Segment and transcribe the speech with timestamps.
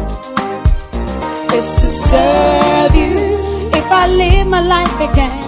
[1.59, 3.15] is to serve you.
[3.81, 5.45] If I live my life again,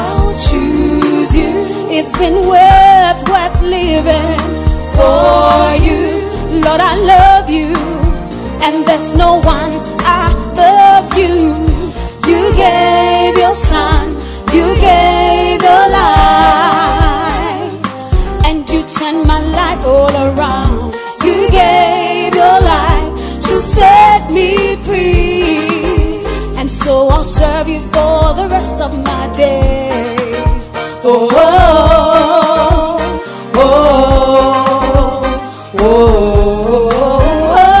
[0.00, 1.52] I'll choose you.
[1.96, 4.42] It's been worth, worth living
[4.96, 6.02] for you.
[6.64, 7.70] Lord, I love you,
[8.64, 9.74] and there's no one
[10.24, 11.36] above you.
[12.28, 13.03] You gave
[27.44, 30.64] serve you for the rest of my days.
[31.04, 31.46] Oh, oh,
[33.54, 33.68] oh,
[35.78, 35.94] oh, oh,
[37.58, 37.74] oh.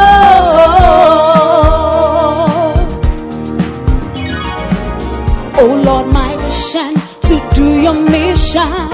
[5.62, 6.92] Oh Lord, my vision
[7.28, 8.88] to do your mission.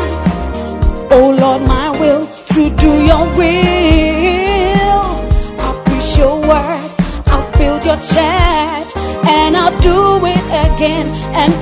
[1.17, 2.25] Oh Lord, my will
[2.55, 3.60] to do your will.
[10.81, 11.60] Again and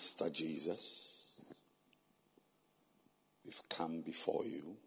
[0.00, 1.42] Master Jesus,
[3.44, 4.78] we've come before you.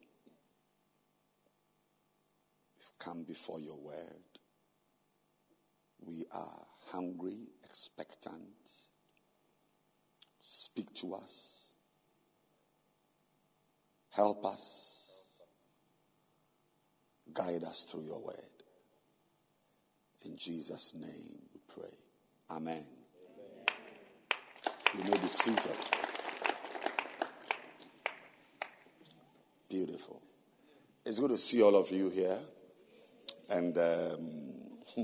[2.76, 4.40] We've come before your word.
[6.04, 8.58] We are hungry, expectant.
[10.42, 11.76] Speak to us.
[14.10, 15.12] Help us.
[17.32, 18.64] Guide us through your word.
[20.26, 22.00] In Jesus' name we pray.
[22.50, 23.03] Amen.
[24.96, 25.78] You may be seated.
[29.68, 30.22] Beautiful.
[31.04, 32.38] It's good to see all of you here.
[33.50, 34.54] And um,
[34.96, 35.04] hmm.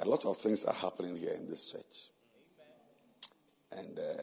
[0.00, 2.10] a lot of things are happening here in this church.
[3.72, 4.22] And uh,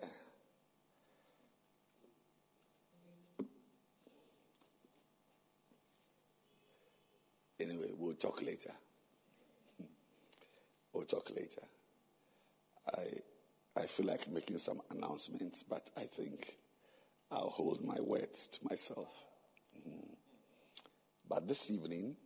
[7.62, 8.72] anyway, we'll talk later.
[10.94, 11.62] We'll talk later.
[12.94, 16.58] I I feel like making some announcements, but I think
[17.32, 19.10] I'll hold my words to myself.
[19.78, 20.16] Mhm.
[21.30, 22.18] But this evening,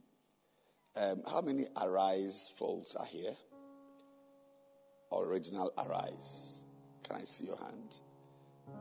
[0.95, 3.35] um, how many Arise folks are here?
[5.11, 6.63] Original Arise.
[7.03, 7.99] Can I see your hand?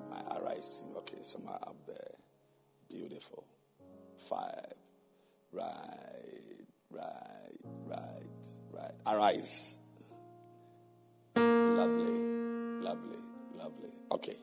[0.09, 0.97] My Arise team.
[0.97, 2.15] Okay, some are up there.
[2.89, 3.45] Beautiful.
[4.17, 4.73] Five.
[5.55, 7.53] Right, right,
[7.87, 8.23] right,
[8.73, 8.91] right.
[9.06, 9.79] Arise.
[11.37, 12.19] Lovely,
[12.83, 13.19] lovely,
[13.56, 13.91] lovely.
[14.11, 14.37] Okay,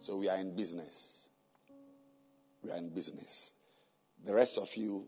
[0.00, 1.28] so we are in business.
[2.64, 3.52] We are in business.
[4.24, 5.06] The rest of you,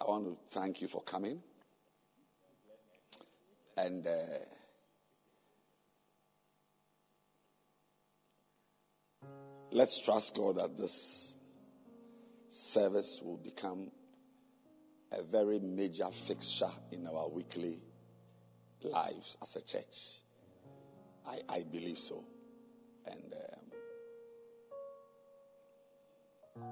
[0.00, 1.42] I want to thank you for coming.
[3.76, 4.10] And uh,
[9.72, 11.34] let's trust God that this
[12.48, 13.90] service will become
[15.16, 17.80] a very major fixture in our weekly
[18.82, 20.20] lives as a church.
[21.26, 22.24] I, I believe so.
[23.06, 23.34] And
[26.56, 26.62] um,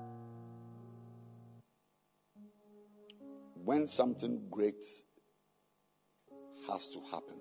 [3.65, 4.85] when something great
[6.69, 7.39] has to happen,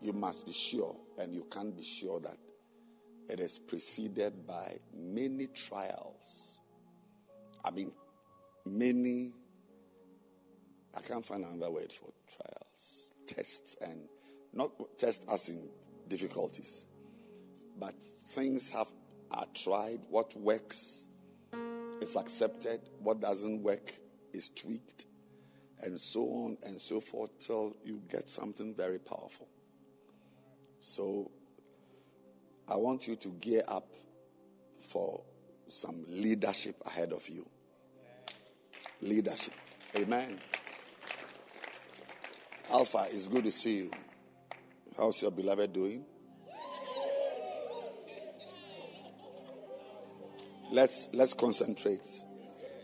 [0.00, 2.36] you must be sure, and you can't be sure that
[3.28, 6.60] it is preceded by many trials.
[7.64, 7.92] I mean,
[8.66, 9.32] many,
[10.94, 14.08] I can't find another word for trials, tests, and
[14.52, 15.68] not tests as in
[16.08, 16.86] difficulties,
[17.78, 18.92] but things have
[19.30, 20.00] are tried.
[20.08, 21.06] What works
[22.00, 23.92] is accepted, what doesn't work
[24.32, 25.06] is tweaked,
[25.80, 29.48] and so on and so forth till you get something very powerful.
[30.80, 31.30] So,
[32.68, 33.88] I want you to gear up
[34.80, 35.22] for
[35.68, 37.46] some leadership ahead of you.
[39.02, 39.52] Leadership.
[39.96, 40.38] Amen.
[42.70, 43.90] Alpha, it's good to see you.
[44.96, 46.04] How's your beloved doing?
[50.70, 52.06] Let's let's concentrate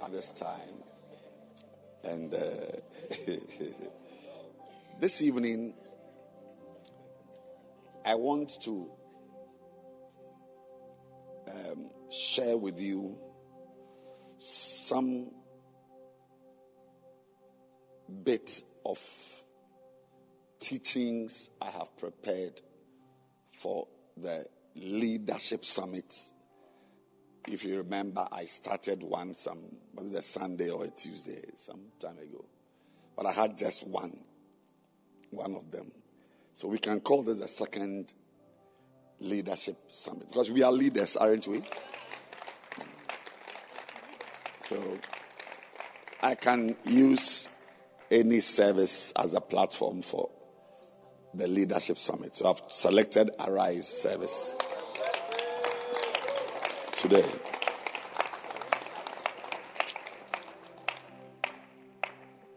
[0.04, 0.82] at this time.
[2.02, 2.38] And uh,
[5.00, 5.72] this evening,
[8.04, 8.90] I want to
[11.48, 13.16] um, share with you
[14.38, 15.30] some
[18.24, 18.98] bit of
[20.60, 22.60] teachings I have prepared
[23.52, 26.14] for the leadership summit.
[27.46, 29.58] If you remember, I started one some
[30.14, 32.44] a Sunday or a Tuesday some time ago,
[33.16, 34.16] but I had just one,
[35.30, 35.90] one of them.
[36.54, 38.12] So we can call this the second
[39.20, 41.62] leadership summit because we are leaders, aren't we?
[44.62, 44.98] So
[46.22, 47.48] I can use
[48.10, 50.30] any service as a platform for
[51.34, 52.34] the leadership summit.
[52.36, 54.54] So I've selected Arise service
[56.96, 57.24] today.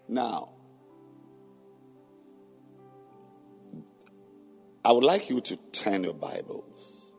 [0.07, 0.49] Now,
[4.83, 7.11] I would like you to turn your Bibles.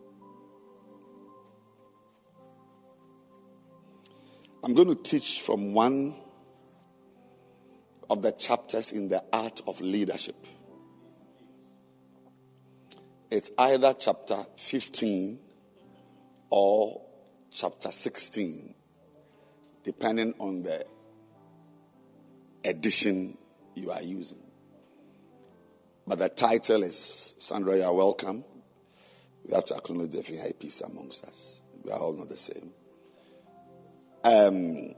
[4.64, 6.21] I'm going to teach from one
[8.12, 10.37] of the chapters in the art of leadership.
[13.31, 15.38] It's either chapter 15
[16.50, 17.00] or
[17.50, 18.75] chapter 16,
[19.83, 20.85] depending on the
[22.66, 23.38] edition
[23.75, 24.42] you are using.
[26.07, 28.45] But the title is Sandra, you are welcome.
[29.42, 31.62] We have to acknowledge the VIPs amongst us.
[31.83, 32.73] We are all not the same.
[34.23, 34.95] Um,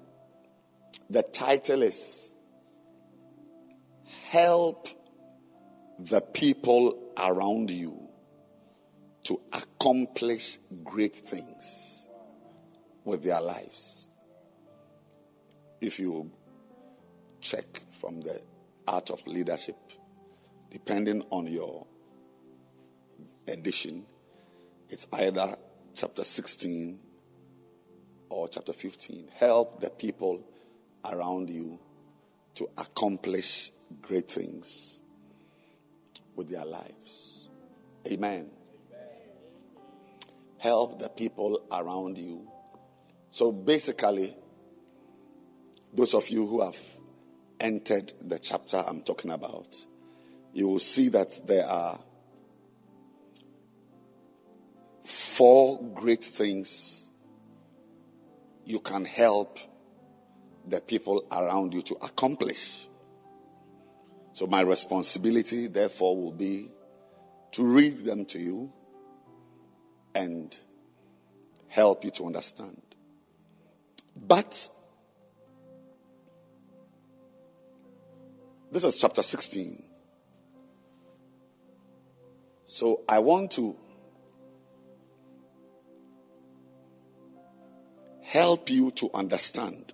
[1.09, 2.34] the title is
[4.35, 4.89] Help
[5.97, 8.09] the People Around You
[9.23, 12.09] to Accomplish Great Things
[13.05, 14.11] with their lives.
[15.81, 16.33] If you
[17.41, 18.43] check from the
[18.89, 19.77] art of leadership,
[20.69, 21.87] depending on your
[23.47, 24.05] edition,
[24.91, 25.47] it's either
[25.95, 26.99] chapter 16
[28.31, 29.29] or chapter 15.
[29.33, 30.43] Help the people
[31.05, 31.79] around you
[32.57, 33.71] to accomplish
[34.03, 35.01] great things
[36.37, 37.49] with their lives.
[38.11, 38.51] Amen.
[40.59, 42.49] Help the people around you.
[43.31, 44.35] So basically,
[45.93, 46.79] those of you who have
[47.61, 49.77] entered the chapter I'm talking about,
[50.53, 51.99] you will see that there are
[55.05, 57.11] four great things
[58.65, 59.59] you can help
[60.67, 62.89] the people around you to accomplish.
[64.35, 66.69] So, my responsibility, therefore, will be
[67.53, 68.73] to read them to you
[70.15, 70.57] and
[71.69, 72.83] help you to understand.
[74.15, 74.69] But
[78.75, 79.85] This is chapter 16.
[82.67, 83.77] So I want to
[88.21, 89.93] help you to understand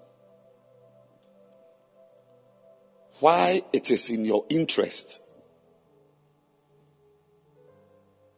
[3.21, 5.21] why it is in your interest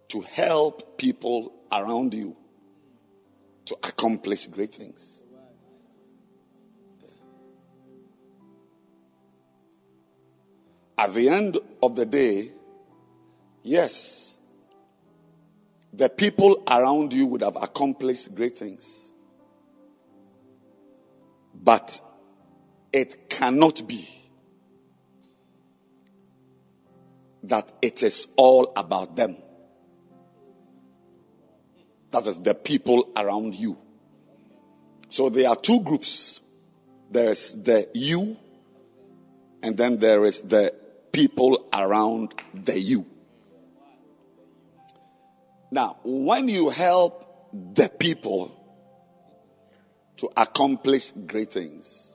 [0.08, 2.36] to help people around you
[3.64, 5.22] to accomplish great things.
[10.98, 12.52] At the end of the day,
[13.62, 14.38] yes,
[15.92, 19.12] the people around you would have accomplished great things.
[21.54, 22.00] But
[22.92, 24.06] it cannot be
[27.44, 29.36] that it is all about them.
[32.10, 33.78] That is the people around you.
[35.08, 36.40] So there are two groups
[37.12, 38.38] there's the you,
[39.62, 40.74] and then there is the
[41.12, 43.04] people around the you.
[45.70, 48.58] Now, when you help the people
[50.16, 52.11] to accomplish great things,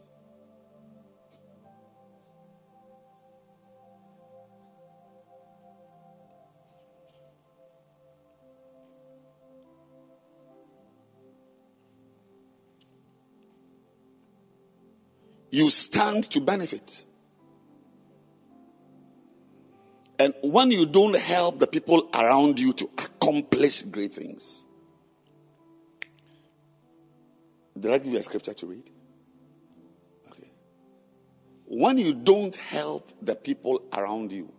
[15.58, 17.04] you stand to benefit.
[20.20, 24.68] And when you don't help the people around you to accomplish great things,
[27.80, 28.88] did I give you a scripture to read?
[30.30, 30.52] Okay.
[31.66, 34.54] When you don't help the people around you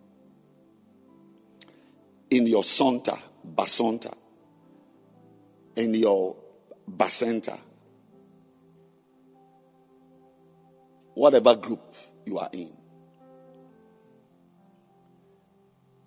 [2.29, 3.17] in your sonta,
[3.55, 4.13] bacenta,
[5.77, 6.35] in your
[6.89, 7.57] bacenta,
[11.19, 11.81] whatever group
[12.25, 12.71] you are in,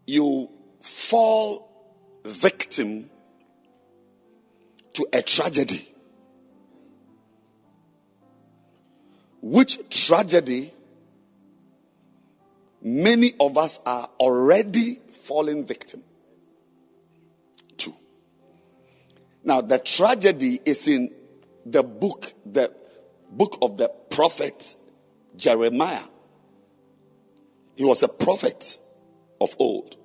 [0.07, 0.49] you
[0.81, 1.69] fall
[2.25, 3.11] victim
[4.95, 5.87] to a tragedy.
[9.43, 10.73] Which tragedy
[12.81, 16.03] many of us are already falling victim
[17.77, 17.93] to.
[19.45, 21.13] Now, the tragedy is in
[21.67, 22.73] the book, the
[23.31, 24.77] book of the prophet
[25.37, 26.05] Jeremiah.
[27.77, 28.79] He was a prophet
[29.41, 29.97] of old.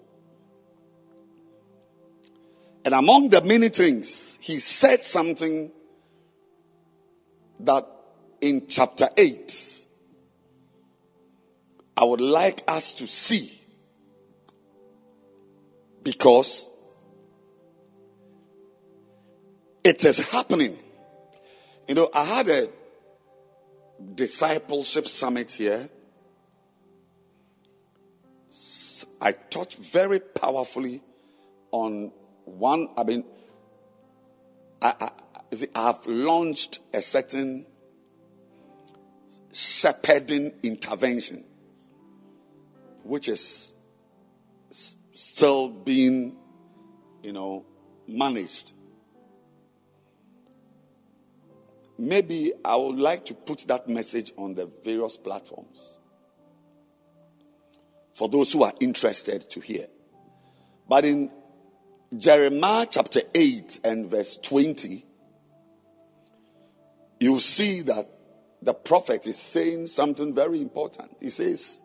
[2.86, 5.72] And among the many things, he said something
[7.60, 7.86] that
[8.40, 9.86] in chapter 8,
[11.98, 13.52] I would like us to see
[16.04, 16.68] because
[19.84, 20.78] it is happening.
[21.88, 22.70] You know, I had a
[24.16, 25.90] discipleship summit here.
[29.22, 31.02] I taught very powerfully
[31.72, 32.12] on
[32.46, 32.90] one.
[32.98, 33.24] I mean,
[34.82, 35.10] I, I,
[35.76, 37.66] I have launched a certain
[39.52, 41.44] shepherding intervention,
[43.04, 43.76] which is
[45.14, 46.38] still being,
[47.24, 47.66] you know,
[48.08, 48.74] managed.
[51.98, 55.98] Maybe I would like to put that message on the various platforms
[58.14, 59.86] for those who are interested to hear.
[60.88, 61.32] But in
[62.16, 65.06] Jeremiah chapter 8 and verse 20,
[67.20, 68.08] you see that
[68.62, 71.18] the prophet is saying something very important.
[71.20, 71.80] He says,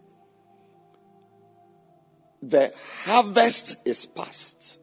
[2.43, 2.73] The
[3.05, 4.81] harvest is past,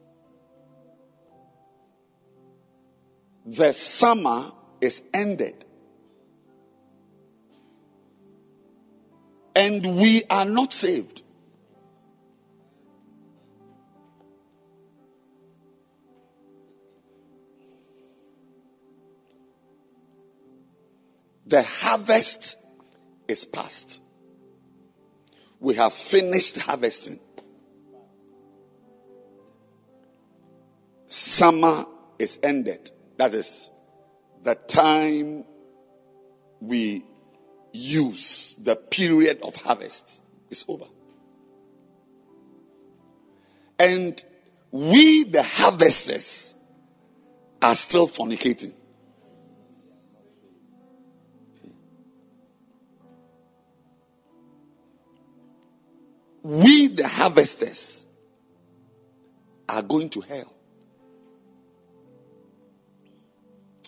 [3.46, 5.64] the summer is ended.
[9.54, 11.22] And we are not saved.
[21.46, 22.56] The harvest
[23.26, 24.00] is past.
[25.58, 27.18] We have finished harvesting.
[31.08, 31.84] Summer
[32.20, 32.92] is ended.
[33.16, 33.69] That is
[34.42, 35.44] the time
[36.60, 37.04] we
[37.72, 40.86] use the period of harvest is over.
[43.78, 44.22] And
[44.70, 46.54] we, the harvesters,
[47.62, 48.72] are still fornicating.
[56.42, 58.06] We, the harvesters,
[59.68, 60.52] are going to hell.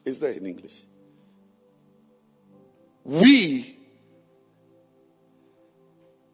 [0.05, 0.83] Is there in English?
[3.05, 3.79] We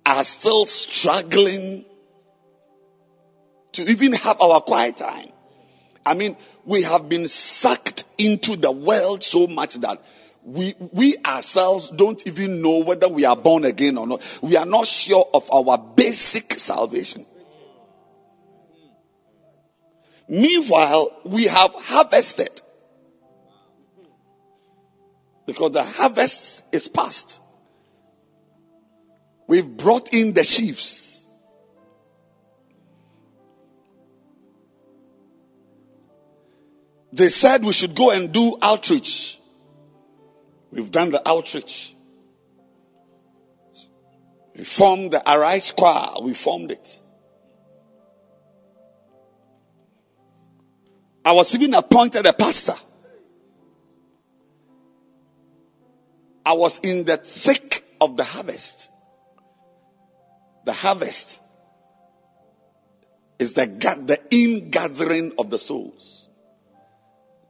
[0.04, 1.84] are still struggling
[3.72, 5.28] to even have our quiet time.
[6.04, 10.02] I mean, we have been sucked into the world so much that
[10.42, 14.38] we, we ourselves don't even know whether we are born again or not.
[14.42, 17.26] We are not sure of our basic salvation.
[20.26, 22.62] Meanwhile, we have harvested
[25.48, 27.40] because the harvest is past.
[29.46, 31.24] We've brought in the sheaves.
[37.14, 39.40] They said we should go and do outreach.
[40.70, 41.94] We've done the outreach.
[44.54, 46.20] We formed the Arise Choir.
[46.20, 47.02] We formed it.
[51.24, 52.74] I was even appointed a pastor.
[56.48, 58.90] I was in the thick of the harvest.
[60.64, 61.42] The harvest
[63.38, 66.30] is the, the ingathering of the souls,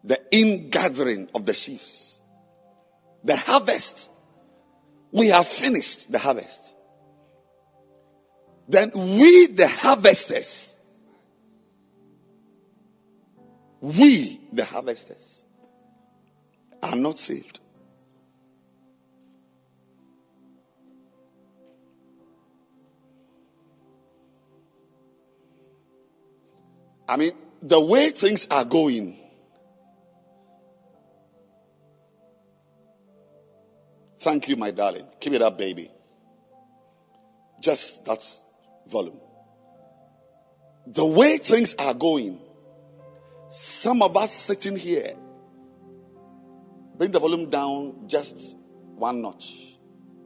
[0.02, 2.18] the ingathering of the sheaves.
[3.22, 4.10] The harvest,
[5.12, 6.74] we have finished the harvest.
[8.68, 10.76] Then we, the harvesters,
[13.80, 15.44] we, the harvesters,
[16.82, 17.57] are not saved.
[27.08, 29.16] I mean, the way things are going,
[34.20, 35.06] thank you, my darling.
[35.18, 35.90] Keep it up, baby.
[37.60, 38.44] Just that's
[38.86, 39.18] volume.
[40.86, 42.38] The way things are going,
[43.48, 45.14] some of us sitting here,
[46.96, 48.54] bring the volume down just
[48.96, 49.78] one notch,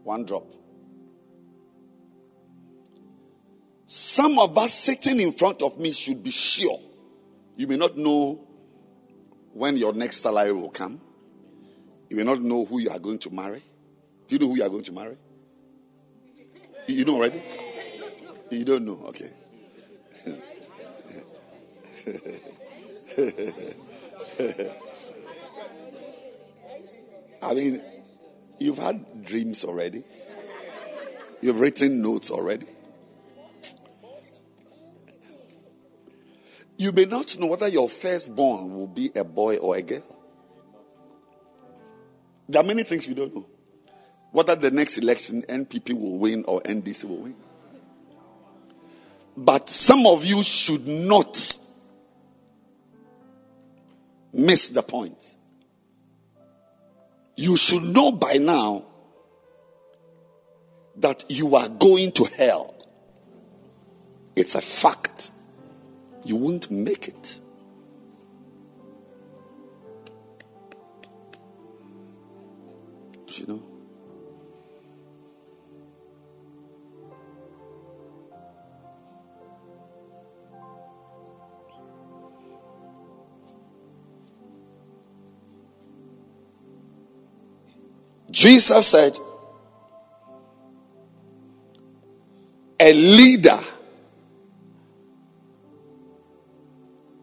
[0.03, 0.62] one drop.
[3.95, 6.81] Some of us sitting in front of me should be sure.
[7.57, 8.41] You may not know
[9.53, 10.99] when your next salary will come.
[12.09, 13.63] You may not know who you are going to marry.
[14.29, 15.19] Do you know who you are going to marry?
[16.87, 17.43] You know already?
[18.49, 18.99] You don't know?
[19.09, 19.31] Okay.
[27.43, 27.83] I mean,
[28.59, 30.03] you've had dreams already.
[31.43, 32.69] You've written notes already.
[36.83, 40.03] You may not know whether your firstborn will be a boy or a girl.
[42.49, 43.47] There are many things you don't know.
[44.33, 47.37] Whether the next election NPP will win or NDC will win.
[49.37, 51.57] But some of you should not
[54.33, 55.37] miss the point.
[57.37, 58.87] You should know by now
[60.97, 62.75] that you are going to hell.
[64.35, 65.31] It's a fact.
[66.25, 67.41] You won't make it.
[73.35, 73.63] You know?
[88.31, 89.19] Jesus said,
[92.81, 93.59] a leader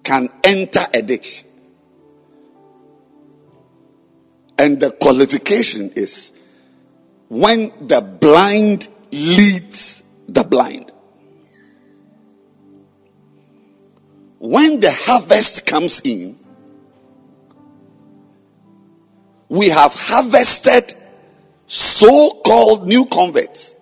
[0.09, 1.43] can enter a ditch.
[4.57, 6.31] And the qualification is
[7.27, 10.91] when the blind leads the blind.
[14.39, 16.39] When the harvest comes in,
[19.47, 20.95] we have harvested
[21.67, 23.75] so called new converts,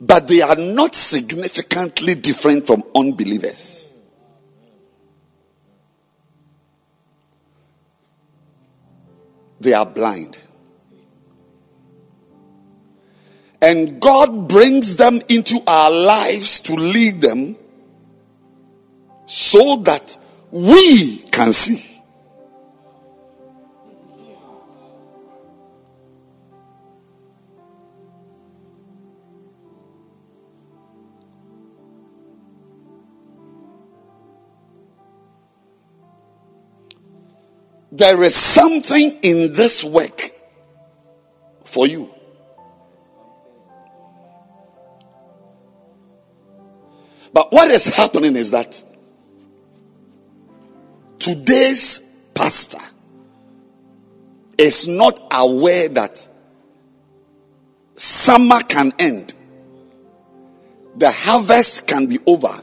[0.00, 3.88] but they are not significantly different from unbelievers.
[9.60, 10.40] They are blind.
[13.62, 17.56] And God brings them into our lives to lead them
[19.26, 20.18] so that
[20.50, 21.93] we can see.
[37.96, 40.32] There is something in this work
[41.64, 42.12] for you.
[47.32, 48.82] But what is happening is that
[51.20, 52.00] today's
[52.34, 52.80] pastor
[54.58, 56.28] is not aware that
[57.94, 59.34] summer can end,
[60.96, 62.60] the harvest can be over,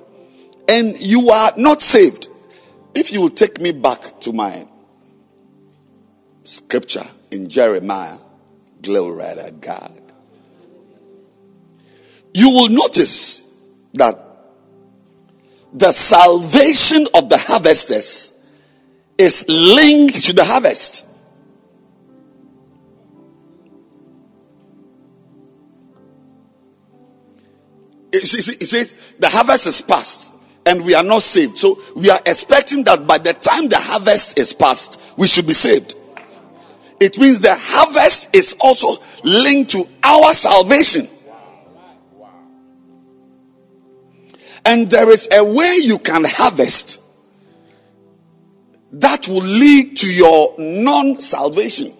[0.68, 2.28] and you are not saved.
[2.94, 4.68] If you will take me back to my
[6.44, 8.18] scripture in Jeremiah.
[8.82, 10.02] Glory to God.
[12.34, 13.48] You will notice
[13.94, 14.18] that
[15.74, 18.34] the salvation of the harvesters
[19.18, 21.08] is linked to the harvest.
[28.14, 30.34] It says the harvest is past
[30.66, 31.58] and we are not saved.
[31.58, 35.54] So we are expecting that by the time the harvest is past, we should be
[35.54, 35.96] saved
[37.02, 41.08] it means the harvest is also linked to our salvation.
[44.64, 47.02] And there is a way you can harvest
[48.92, 51.92] that will lead to your non salvation.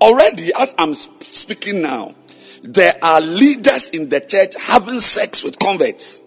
[0.00, 2.14] Already, as I'm speaking now,
[2.62, 6.22] there are leaders in the church having sex with converts.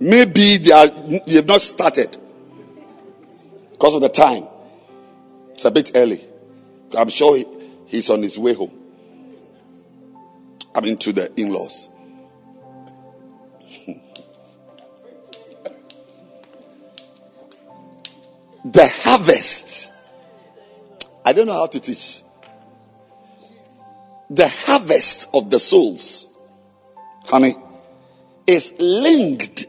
[0.00, 2.16] Maybe they are they have not started
[3.78, 4.46] because of the time.
[5.50, 6.20] It's a bit early.
[6.96, 7.44] I'm sure he,
[7.86, 8.72] he's on his way home.
[10.74, 11.90] I mean, to the in laws.
[18.64, 19.92] the harvest.
[21.24, 22.22] I don't know how to teach.
[24.30, 26.28] The harvest of the souls,
[27.26, 27.56] honey,
[28.46, 29.66] is linked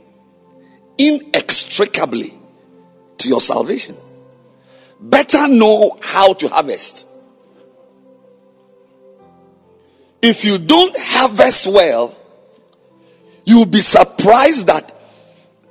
[0.98, 2.38] inextricably
[3.20, 3.96] to your salvation.
[5.00, 7.08] Better know how to harvest.
[10.22, 12.16] If you don't harvest well,
[13.46, 14.92] you will be surprised that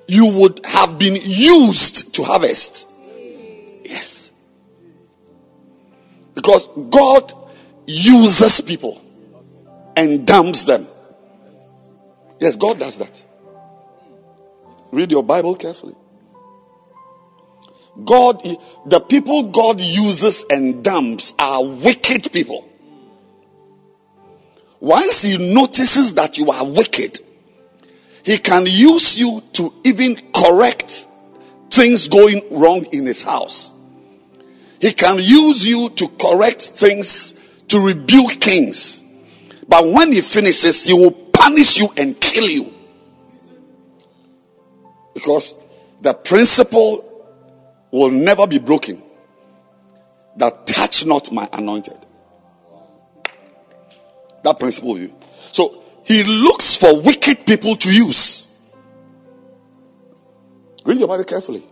[0.08, 2.88] you would have been used to harvest.
[3.84, 4.30] Yes.
[6.34, 7.32] Because God
[7.86, 9.00] uses people
[9.96, 10.86] and dumps them.
[12.38, 13.26] Yes, God does that.
[14.92, 15.94] Read your Bible carefully.
[18.04, 18.42] God,
[18.84, 22.68] the people God uses and dumps are wicked people.
[24.80, 27.20] Once he notices that you are wicked,
[28.24, 31.06] he can use you to even correct
[31.70, 33.72] things going wrong in his house.
[34.80, 37.32] He can use you to correct things,
[37.68, 39.02] to rebuke kings.
[39.68, 42.72] But when he finishes, he will punish you and kill you.
[45.14, 45.54] Because
[46.02, 47.05] the principle
[47.90, 49.02] will never be broken
[50.36, 51.96] that touch not my anointed.
[54.42, 54.98] That principle.
[55.52, 58.46] So he looks for wicked people to use.
[60.84, 61.64] Read your Bible carefully.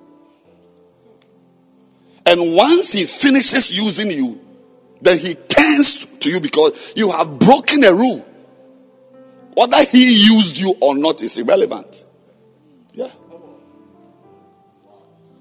[2.26, 4.40] And once he finishes using you,
[5.00, 8.26] then he turns to you because you have broken a rule.
[9.54, 12.04] Whether he used you or not is irrelevant.
[12.92, 13.10] Yeah.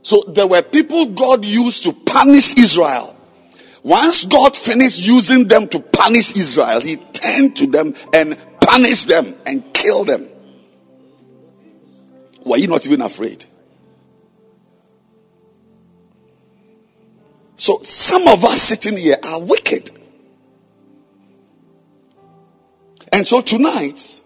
[0.04, 3.16] So there were people God used to punish Israel.
[3.82, 9.34] Once God finished using them to punish Israel, he turned to them and punished them
[9.46, 10.28] and killed them.
[12.46, 13.46] Were you not even afraid?
[17.56, 19.89] So some of us sitting here are wicked.
[23.13, 24.22] And so tonight,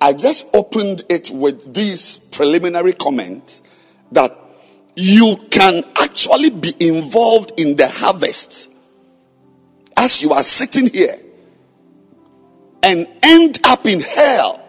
[0.00, 3.62] I just opened it with this preliminary comment
[4.12, 4.36] that
[4.94, 8.70] you can actually be involved in the harvest
[9.96, 11.14] as you are sitting here
[12.82, 14.64] and end up in hell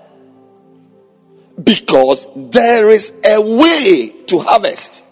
[1.63, 5.05] because there is a way to harvest.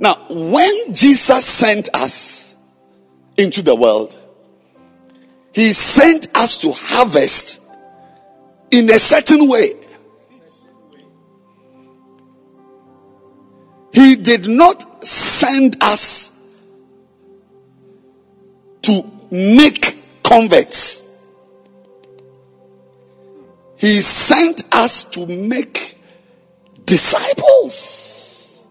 [0.00, 2.56] Now, when Jesus sent us
[3.36, 4.18] into the world,
[5.54, 7.60] he sent us to harvest
[8.70, 9.70] in a certain way.
[13.94, 16.32] He did not send us
[18.82, 21.04] to make converts.
[23.76, 25.96] He sent us to make
[26.84, 28.64] disciples.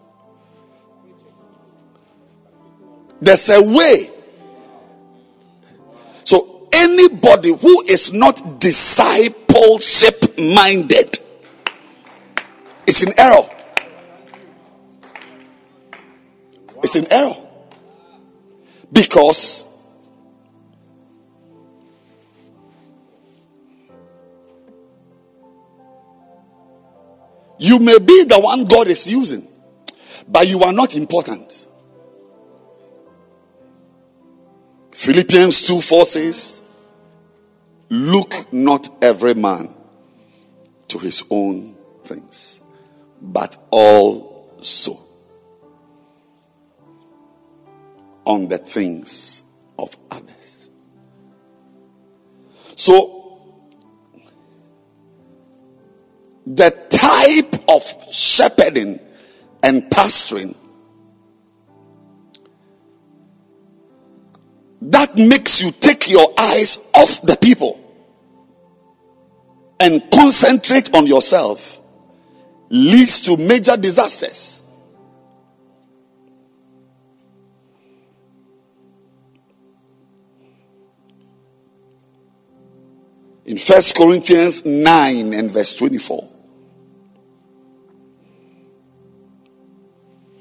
[3.21, 4.09] There's a way.
[6.25, 11.17] So, anybody who is not discipleship minded
[12.85, 13.47] is in error.
[16.83, 17.35] It's in error.
[18.91, 19.63] Because
[27.57, 29.47] you may be the one God is using,
[30.27, 31.67] but you are not important.
[34.91, 36.61] Philippians 2 4 says,
[37.89, 39.73] Look not every man
[40.89, 42.61] to his own things,
[43.21, 45.02] but also
[48.25, 49.43] on the things
[49.77, 50.69] of others.
[52.75, 53.39] So,
[56.45, 58.99] the type of shepherding
[59.61, 60.55] and pastoring
[64.89, 67.79] that makes you take your eyes off the people
[69.79, 71.81] and concentrate on yourself
[72.69, 74.62] leads to major disasters.
[83.45, 86.29] In First Corinthians 9 and verse 24.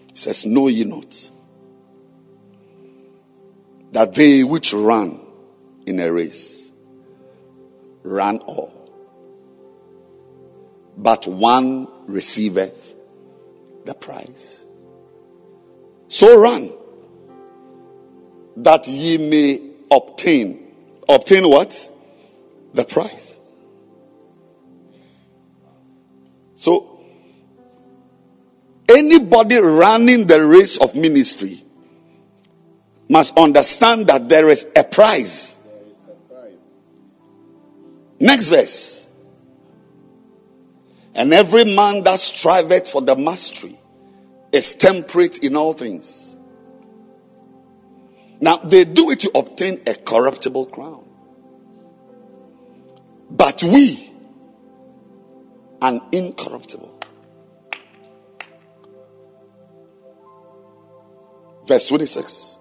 [0.08, 1.30] It says, Know ye not
[3.92, 5.20] that they which run
[5.86, 6.72] in a race
[8.02, 8.72] run all,
[10.96, 12.94] but one receiveth
[13.84, 14.66] the prize.
[16.08, 16.72] So run
[18.56, 19.60] that ye may
[19.90, 20.74] obtain.
[21.08, 21.91] Obtain what?
[22.74, 23.40] The price.
[26.54, 27.00] So,
[28.88, 31.62] anybody running the race of ministry
[33.08, 35.60] must understand that there is a prize.
[38.20, 39.08] Next verse.
[41.14, 43.76] And every man that striveth for the mastery
[44.52, 46.38] is temperate in all things.
[48.40, 51.01] Now, they do it to obtain a corruptible crown.
[53.34, 54.12] But we,
[55.80, 57.00] an incorruptible.
[61.66, 62.58] Verse 26.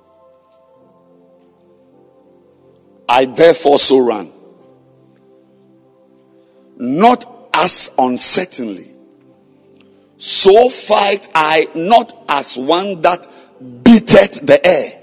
[3.09, 4.31] I therefore so run,
[6.77, 8.95] not as uncertainly,
[10.17, 13.27] so fight I not as one that
[13.83, 15.01] beateth the air.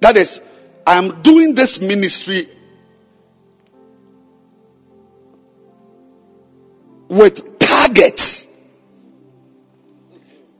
[0.00, 0.42] That is,
[0.86, 2.46] I am doing this ministry
[7.14, 8.48] with targets.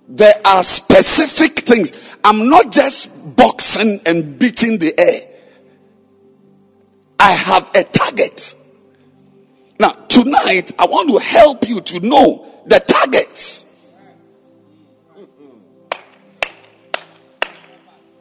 [0.08, 2.16] There are specific things.
[2.22, 5.28] I'm not just boxing and beating the air.
[7.18, 8.54] I have a target.
[9.80, 13.66] Now, tonight, I want to help you to know the targets.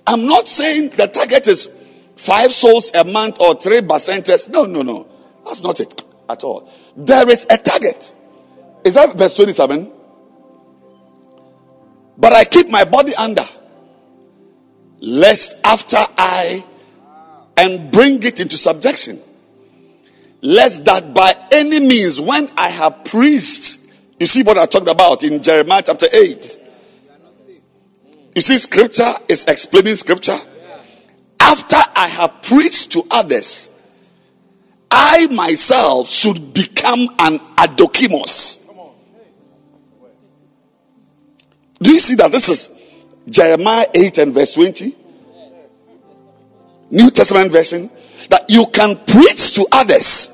[0.08, 1.69] I'm not saying the target is
[2.15, 4.50] five souls a month or three bacentas.
[4.50, 5.08] No, no, no.
[5.46, 6.72] That's not it at all.
[6.98, 8.15] There is a target.
[8.84, 9.91] Is that verse 27?
[12.17, 13.46] But I keep my body under,
[15.00, 16.63] lest after I
[17.58, 19.19] and bring it into subjection,
[20.41, 23.80] lest that by any means, when I have preached,
[24.19, 26.60] you see what I talked about in Jeremiah chapter 8.
[28.36, 30.38] You see, scripture is explaining scripture.
[31.39, 33.69] After I have preached to others,
[34.89, 38.62] I myself should become an adokimos.
[41.84, 42.69] Do you see that this is
[43.30, 44.96] Jeremiah 8 and verse 20?
[46.91, 47.89] New Testament version.
[48.30, 50.30] That you can preach to others.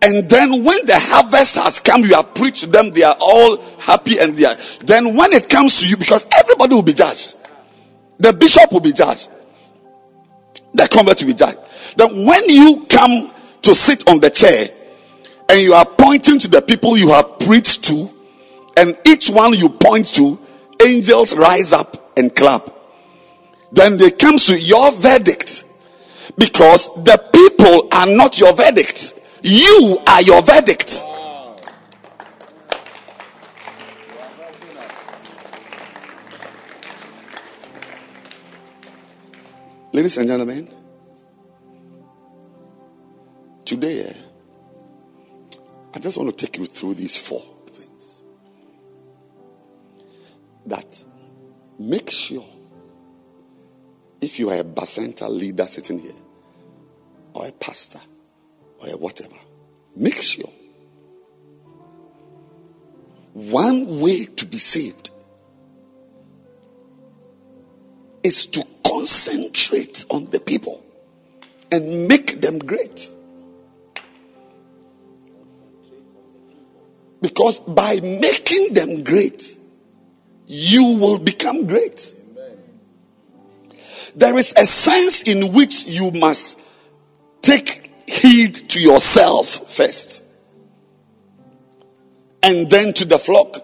[0.00, 3.56] And then when the harvest has come, you have preached to them, they are all
[3.80, 4.56] happy and they are.
[4.84, 7.36] Then when it comes to you, because everybody will be judged,
[8.18, 9.28] the bishop will be judged,
[10.72, 11.58] the convert will be judged.
[11.96, 14.68] Then when you come to sit on the chair
[15.50, 18.08] and you are pointing to the people you have preached to,
[18.80, 20.38] and each one you point to,
[20.82, 22.66] angels rise up and clap.
[23.70, 25.66] Then they come to your verdict
[26.38, 29.20] because the people are not your verdict.
[29.42, 31.04] You are your verdict.
[39.92, 40.72] Ladies and gentlemen,
[43.66, 45.58] today eh,
[45.92, 47.42] I just want to take you through these four
[50.66, 51.04] That
[51.78, 52.44] make sure
[54.20, 56.12] if you are a Bacenta leader sitting here
[57.32, 58.00] or a pastor
[58.80, 59.36] or a whatever,
[59.96, 60.50] make sure
[63.32, 65.10] one way to be saved
[68.22, 70.82] is to concentrate on the people
[71.72, 73.08] and make them great.
[77.22, 79.58] Because by making them great,
[80.52, 82.12] you will become great.
[84.16, 86.60] There is a sense in which you must
[87.40, 90.24] take heed to yourself first
[92.42, 93.58] and then to the flock.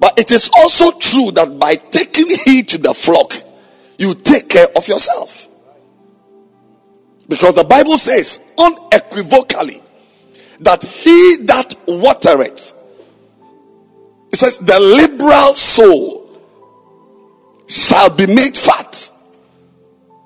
[0.00, 3.34] But it is also true that by taking heed to the flock,
[3.98, 5.46] you take care of yourself.
[7.28, 9.80] Because the Bible says unequivocally
[10.58, 12.73] that he that watereth,
[14.34, 16.28] it says, the liberal soul
[17.68, 19.12] shall be made fat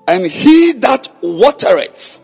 [0.07, 2.19] and he that watereth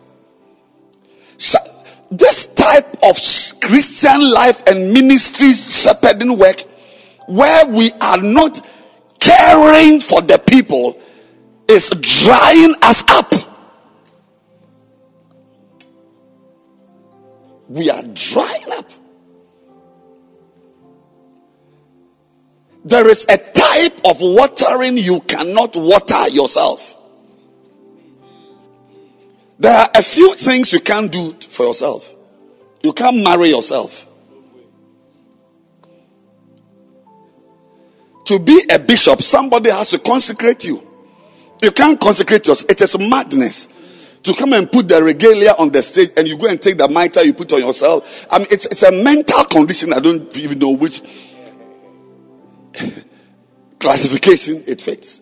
[2.09, 3.15] this type of
[3.61, 6.61] christian life and ministry shepherding work
[7.27, 8.65] where we are not
[9.19, 10.99] caring for the people
[11.69, 13.31] is drying us up.
[17.67, 18.91] We are drying up
[22.85, 26.95] there is a type of watering you cannot water yourself
[29.57, 32.13] there are a few things you can't do for yourself.
[32.83, 34.07] You can't marry yourself.
[38.25, 40.85] To be a bishop, somebody has to consecrate you.
[41.61, 42.69] You can't consecrate yourself.
[42.69, 43.69] It is madness
[44.23, 46.87] to come and put the regalia on the stage and you go and take the
[46.89, 48.27] mitre you put on yourself.
[48.31, 49.93] I mean, it's, it's a mental condition.
[49.93, 51.01] I don't even know which
[53.79, 55.21] classification it fits.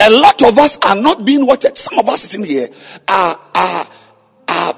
[0.00, 1.78] A lot of us are not being watered.
[1.78, 2.68] Some of us sitting here
[3.08, 3.86] are, are,
[4.48, 4.76] are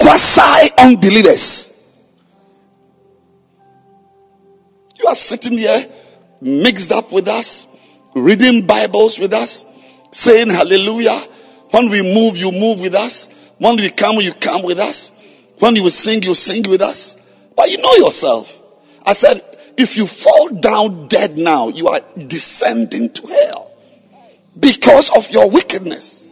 [0.00, 1.70] quasi unbelievers.
[4.98, 5.86] You are sitting here
[6.40, 7.66] mixed up with us,
[8.14, 9.64] reading Bibles with us,
[10.10, 11.20] saying hallelujah.
[11.70, 13.28] When we move, you move with us.
[13.58, 15.12] When we come, you come with us.
[15.60, 17.16] When you sing, you sing with us.
[17.54, 18.60] But you know yourself.
[19.04, 19.42] I said,
[19.76, 23.70] if you fall down dead now, you are descending to hell
[24.58, 26.26] because of your wickedness.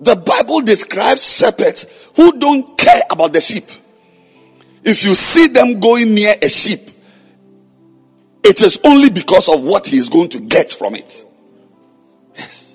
[0.00, 3.64] The Bible describes shepherds who don't care about the sheep.
[4.82, 6.80] If you see them going near a sheep,
[8.44, 11.24] it is only because of what he is going to get from it.
[12.34, 12.65] Yes.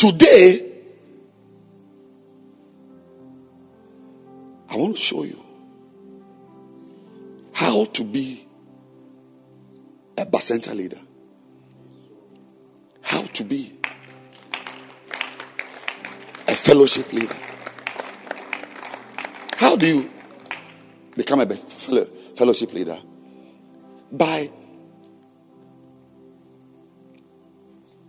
[0.00, 0.66] Today,
[4.70, 5.38] I want to show you
[7.52, 8.48] how to be
[10.16, 10.96] a bacenta leader,
[13.02, 13.78] how to be
[16.48, 17.36] a fellowship leader.
[19.58, 20.10] How do you
[21.14, 22.98] become a fellowship leader?
[24.10, 24.50] By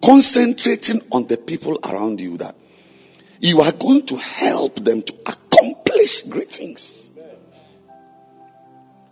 [0.04, 2.56] concentrating on the people around you that
[3.40, 7.10] you are going to help them to accomplish great things.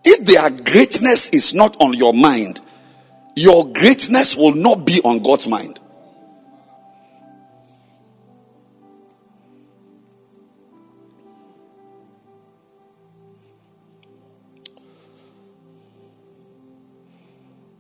[0.04, 2.62] If their greatness is not on your mind,
[3.36, 5.80] your greatness will not be on God's mind.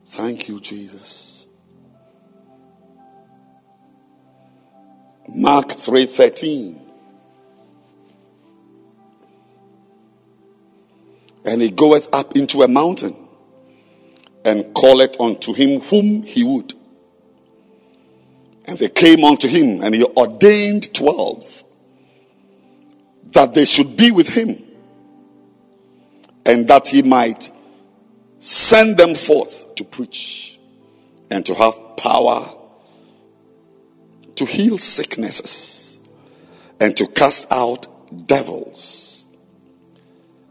[0.07, 1.38] Thank you, Jesus.
[5.39, 6.77] Mark 3:13.
[11.45, 13.15] And he goeth up into a mountain
[14.43, 16.73] and calleth unto him whom he would.
[18.65, 21.63] And they came unto him, and he ordained twelve
[23.31, 24.61] that they should be with him,
[26.45, 27.49] and that he might
[28.39, 30.59] send them forth to preach
[31.31, 32.58] and to have power
[34.39, 35.99] to heal sicknesses
[36.79, 37.87] and to cast out
[38.25, 39.27] devils.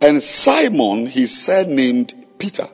[0.03, 2.67] And Simon, he said, named Peter.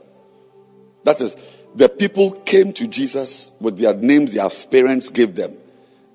[1.05, 1.37] That is,
[1.75, 5.57] the people came to Jesus with their names their parents gave them,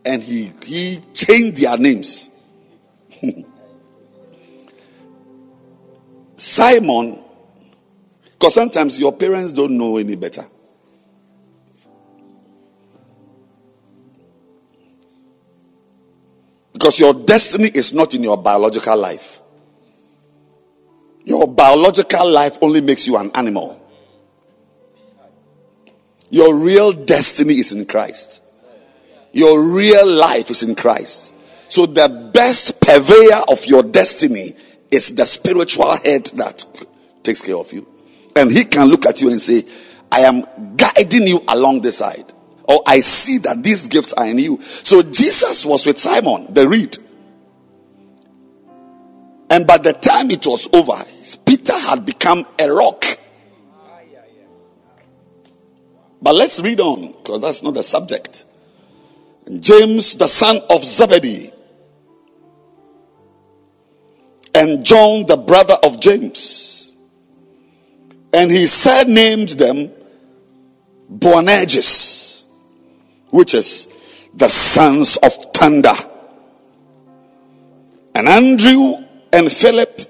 [0.05, 2.29] and he, he changed their names.
[6.35, 7.23] Simon
[8.39, 10.45] because sometimes your parents don't know any better.
[16.79, 19.41] Because your destiny is not in your biological life.
[21.25, 23.85] Your biological life only makes you an animal.
[26.29, 28.41] Your real destiny is in Christ.
[29.33, 31.33] Your real life is in Christ.
[31.67, 34.55] So the best purveyor of your destiny
[34.89, 36.63] is the spiritual head that
[37.23, 37.85] takes care of you.
[38.37, 39.65] And he can look at you and say,
[40.09, 42.31] I am guiding you along the side.
[42.69, 44.61] Or I see that these gifts are in you.
[44.61, 46.97] So Jesus was with Simon, the reed.
[49.49, 51.03] And by the time it was over,
[51.45, 53.03] Peter had become a rock.
[56.21, 58.45] But let's read on, because that's not the subject.
[59.59, 61.51] James, the son of Zebedee,
[64.53, 66.79] and John, the brother of James
[68.33, 69.91] and he surnamed them
[71.11, 72.28] Boanerges,
[73.29, 73.87] which is
[74.33, 75.93] the sons of thunder.
[78.15, 78.95] And Andrew
[79.31, 80.01] and Philip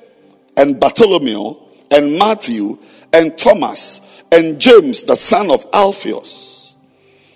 [0.57, 1.55] and Bartholomew
[1.91, 2.77] and Matthew
[3.13, 4.01] and Thomas
[4.31, 6.75] and James, the son of Alphaeus,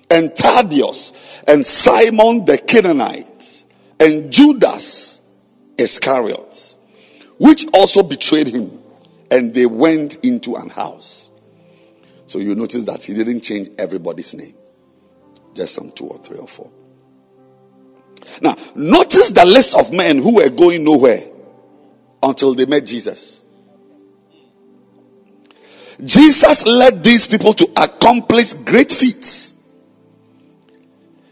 [0.10, 3.66] and Thaddeus and Simon the Canaanite
[4.00, 5.22] and Judas
[5.78, 6.76] Iscariot,
[7.38, 8.80] which also betrayed him
[9.32, 11.30] and they went into an house.
[12.28, 14.54] So you notice that he didn't change everybody's name,
[15.54, 16.72] just some two or three or four.
[18.42, 21.22] Now, notice the list of men who were going nowhere
[22.22, 23.44] until they met Jesus.
[26.04, 29.54] Jesus led these people to accomplish great feats.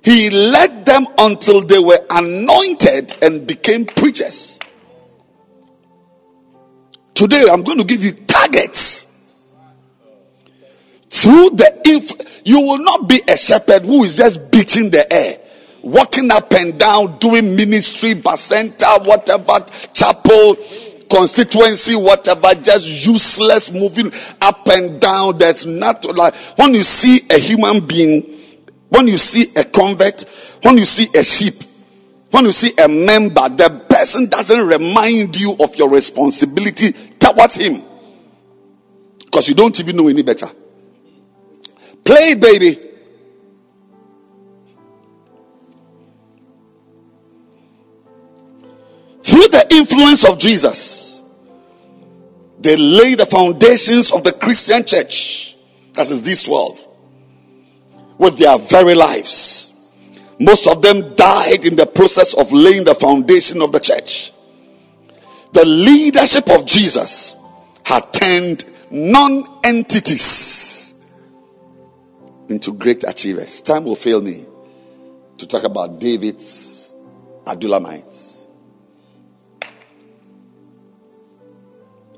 [0.03, 4.59] He led them until they were anointed and became preachers.
[7.13, 9.10] Today, I'm going to give you targets.
[11.11, 15.37] Through the inf- you will not be a shepherd who is just beating the air,
[15.81, 20.55] walking up and down, doing ministry, bacenta, whatever, chapel,
[21.09, 24.09] constituency, whatever, just useless, moving
[24.39, 25.37] up and down.
[25.37, 28.39] There's not like when you see a human being,
[28.87, 30.21] when you see a convert,
[30.61, 31.55] when you see a sheep,
[32.29, 37.81] when you see a member, the person doesn't remind you of your responsibility towards him
[39.25, 40.47] because you don't even know any better.
[42.03, 42.87] Play it, baby.
[49.23, 51.21] Through the influence of Jesus,
[52.59, 55.55] they lay the foundations of the Christian church,
[55.93, 56.77] that is this world,
[58.17, 59.67] with their very lives.
[60.39, 64.31] Most of them died in the process of laying the foundation of the church.
[65.53, 67.35] The leadership of Jesus
[67.85, 70.80] had turned non entities
[72.51, 73.61] into great achievers.
[73.61, 74.45] Time will fail me
[75.37, 76.93] to talk about David's
[77.45, 78.47] Adullamites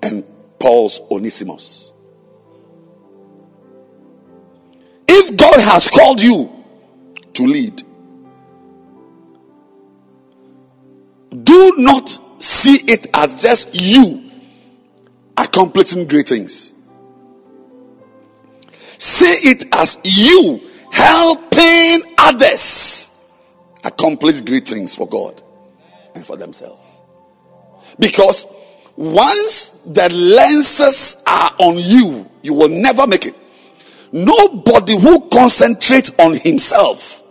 [0.01, 0.25] and
[0.59, 1.93] Paul's Onesimus.
[5.07, 6.51] If God has called you
[7.33, 7.83] to lead,
[11.43, 12.09] do not
[12.41, 14.29] see it as just you
[15.37, 16.72] accomplishing great things.
[18.97, 23.09] See it as you helping others
[23.83, 25.41] accomplish great things for God
[26.15, 26.85] and for themselves.
[27.99, 28.45] Because
[28.95, 33.35] once the lenses are on you, you will never make it.
[34.11, 37.23] Nobody who concentrates on himself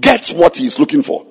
[0.00, 1.26] gets what he is looking for.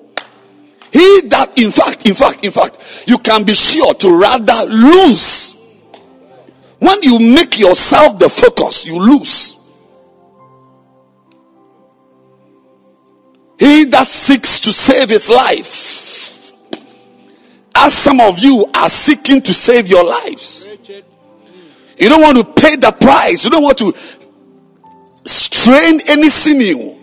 [0.92, 5.54] He that, in fact, in fact, in fact, you can be sure to rather lose.
[6.78, 9.56] When you make yourself the focus, you lose.
[13.60, 16.52] He that seeks to save his life,
[17.74, 20.72] as some of you are seeking to save your lives,
[21.98, 23.92] you don't want to pay the price, you don't want to
[25.26, 26.96] strain any sinew.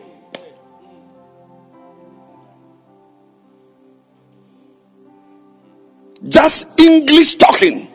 [6.27, 7.87] Just English talking,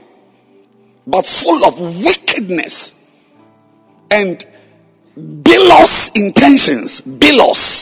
[1.04, 2.92] but full of wickedness
[4.08, 4.46] and
[5.42, 7.00] bilous intentions.
[7.00, 7.81] Bilous.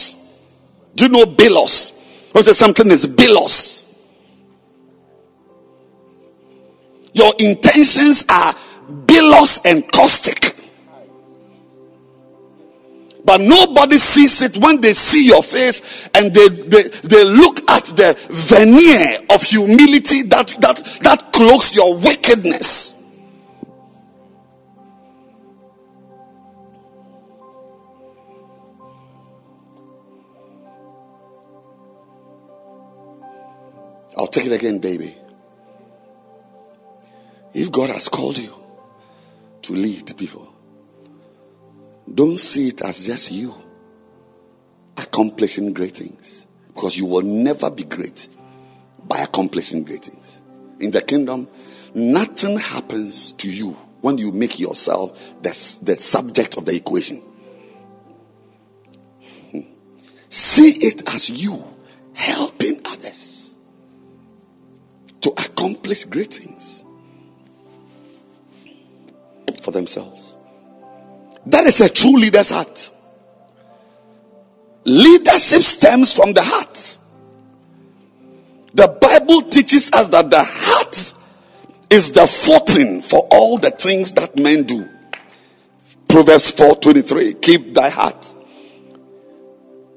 [1.00, 1.92] Do you know bilous?
[2.32, 3.90] When say something is bilous,
[7.14, 8.54] your intentions are
[9.06, 10.54] bilous and caustic.
[13.24, 17.84] But nobody sees it when they see your face and they, they, they look at
[17.84, 22.99] the veneer of humility that, that, that cloaks your wickedness.
[34.20, 35.16] I'll take it again, baby.
[37.54, 38.54] If God has called you
[39.62, 40.52] to lead people,
[42.14, 43.54] don't see it as just you
[44.98, 48.28] accomplishing great things because you will never be great
[49.08, 50.42] by accomplishing great things.
[50.80, 51.48] In the kingdom,
[51.94, 53.70] nothing happens to you
[54.02, 57.22] when you make yourself the, the subject of the equation.
[60.28, 61.64] See it as you
[62.12, 63.39] helping others
[65.90, 66.84] accomplish great things
[69.62, 70.38] for themselves.
[71.46, 72.92] That is a true leader's heart.
[74.84, 76.98] Leadership stems from the heart.
[78.72, 81.14] The Bible teaches us that the heart
[81.90, 84.88] is the footing for all the things that men do.
[86.08, 88.34] Proverbs 4:23 Keep thy heart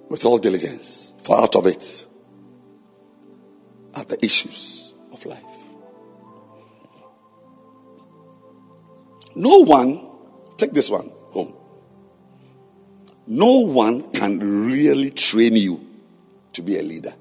[0.10, 2.08] with all diligence, for out of it
[3.96, 4.83] are the issues
[9.36, 10.08] No one,
[10.58, 11.54] take this one home.
[13.26, 15.86] No one can really train you
[16.54, 17.14] to be a leader.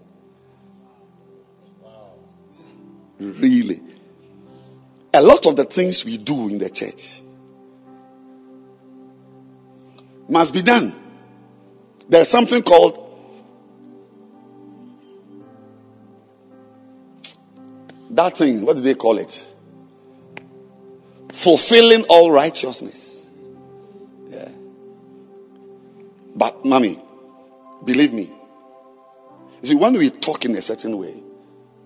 [3.18, 3.80] Really.
[5.14, 7.22] A lot of the things we do in the church
[10.28, 10.92] must be done.
[12.08, 12.98] There's something called
[18.10, 19.51] that thing, what do they call it?
[21.32, 23.30] Fulfilling all righteousness.
[24.28, 24.48] Yeah.
[26.36, 27.02] But, mommy,
[27.84, 28.30] believe me.
[29.62, 31.22] You see, when we talk in a certain way,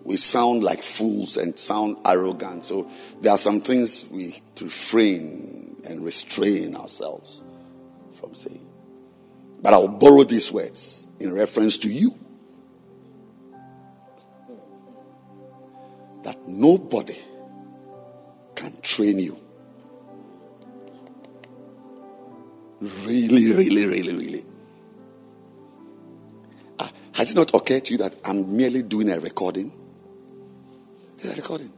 [0.02, 2.64] we sound like fools and sound arrogant.
[2.64, 2.90] So
[3.20, 7.42] there are some things we refrain and restrain ourselves
[8.12, 8.66] from saying.
[9.62, 12.16] But I'll borrow these words in reference to you.
[16.22, 17.18] That nobody
[18.66, 19.36] can train you.
[22.80, 24.44] Really, really, really, really.
[26.78, 29.72] Ah, has it not occurred to you that I'm merely doing a recording?
[31.18, 31.72] Is a recording.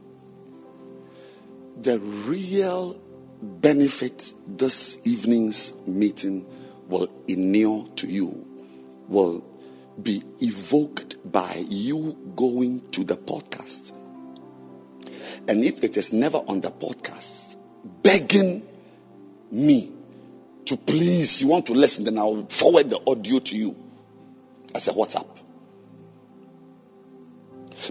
[1.81, 2.99] The real
[3.41, 6.45] benefit this evening's meeting
[6.87, 8.45] will inure to you
[9.07, 9.45] will
[10.01, 13.93] be evoked by you going to the podcast.
[15.47, 17.55] And if it is never on the podcast,
[18.03, 18.63] begging
[19.51, 19.91] me
[20.65, 23.75] to please, you want to listen, then I'll forward the audio to you
[24.75, 25.27] as a WhatsApp.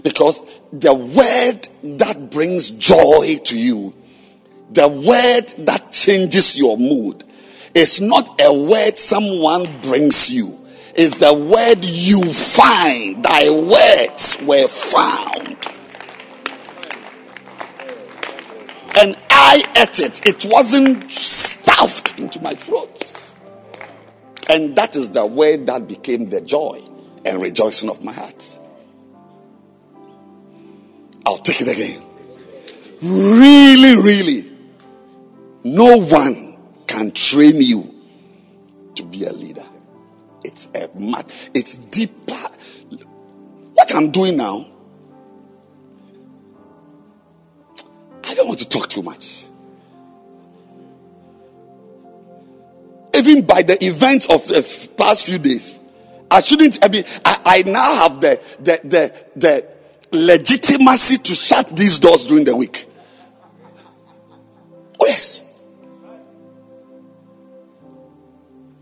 [0.03, 3.93] Because the word that brings joy to you,
[4.71, 7.23] the word that changes your mood,
[7.73, 10.57] is not a word someone brings you.
[10.95, 13.23] It's the word you find.
[13.23, 15.57] Thy words were found.
[18.99, 20.25] And I ate it.
[20.27, 23.15] It wasn't stuffed into my throat.
[24.49, 26.81] And that is the way that became the joy
[27.23, 28.59] and rejoicing of my heart.
[31.25, 32.03] I'll take it again.
[33.01, 34.51] Really, really,
[35.63, 37.95] no one can train you
[38.95, 39.65] to be a leader.
[40.43, 42.33] It's a mad, it's deeper.
[43.73, 44.67] What I'm doing now,
[48.29, 49.45] I don't want to talk too much.
[53.15, 55.79] Even by the events of the past few days,
[56.29, 56.77] I shouldn't.
[56.85, 59.67] I mean, I, I now have the the the the
[60.11, 62.85] legitimacy to shut these doors during the week.
[65.01, 65.43] Oh yes.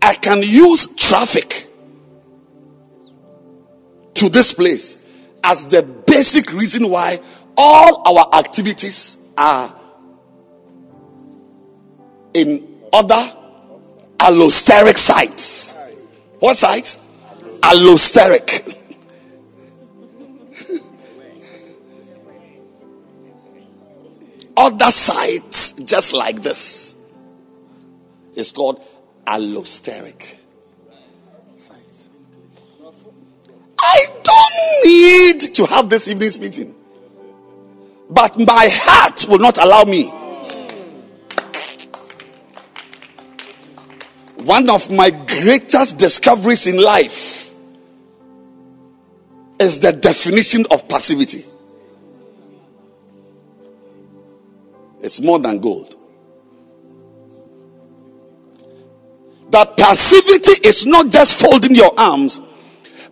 [0.02, 1.68] I can use traffic
[4.14, 4.98] to this place
[5.42, 7.18] as the basic reason why
[7.56, 9.74] all our activities are
[12.34, 13.32] in other
[14.18, 15.76] allosteric sites.
[16.40, 16.98] What sites?
[17.60, 18.74] Allosteric.
[24.56, 26.96] other sites just like this.
[28.34, 28.84] It's called
[29.26, 30.38] allosteric.
[33.80, 36.74] I don't need to have this evening's meeting,
[38.10, 40.08] but my heart will not allow me.
[44.44, 47.54] One of my greatest discoveries in life
[49.58, 51.44] is the definition of passivity.
[55.02, 55.94] It's more than gold.
[59.50, 62.40] That passivity is not just folding your arms,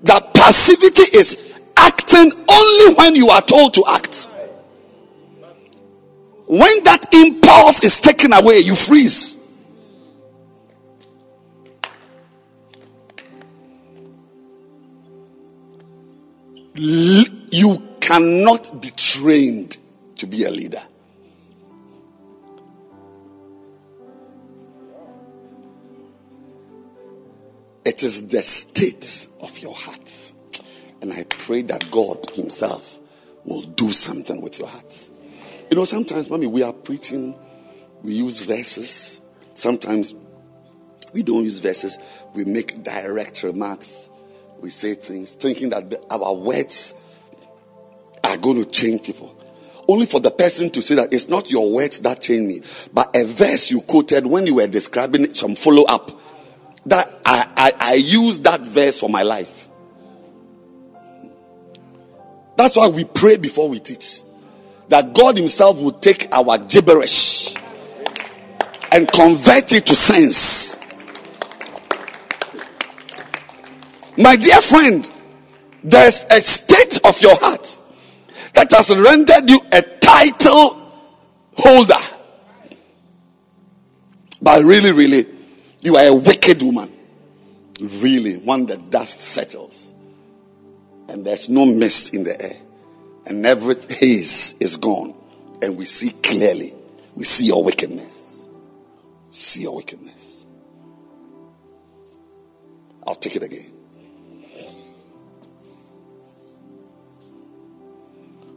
[0.03, 4.31] that passivity is acting only when you are told to act.
[6.47, 9.37] When that impulse is taken away, you freeze.
[16.77, 19.79] You cannot be trained
[20.17, 20.83] to be a leader.
[27.85, 30.33] It is the state of your heart.
[31.01, 32.99] And I pray that God Himself
[33.45, 35.06] will do something with your heart.
[35.71, 37.37] You know, sometimes, mommy, we are preaching,
[38.03, 39.21] we use verses.
[39.55, 40.15] Sometimes
[41.13, 41.99] we don't use verses,
[42.35, 44.11] we make direct remarks.
[44.61, 46.95] We say things thinking that the, our words
[48.25, 49.33] are going to change people.
[49.89, 52.61] Only for the person to say that it's not your words that change me,
[52.93, 56.11] but a verse you quoted when you were describing some follow up
[56.87, 59.69] that I, I, I use that verse for my life.
[62.57, 64.23] That's why we pray before we teach.
[64.89, 67.55] That God Himself will take our gibberish
[68.93, 70.79] and convert it to sense.
[74.19, 75.11] My dear friend,
[75.85, 77.79] there's a state of your heart
[78.55, 80.83] that has rendered you a title
[81.55, 81.95] holder.
[84.41, 85.27] But really, really,
[85.83, 86.93] you are a wicked woman.
[87.81, 89.93] Really, one that dust settles.
[91.09, 92.57] And there's no mist in the air.
[93.27, 95.15] And every haze is gone.
[95.61, 96.75] And we see clearly.
[97.15, 98.49] We see your wickedness.
[99.33, 100.47] See your wickedness.
[103.07, 103.73] I'll take it again.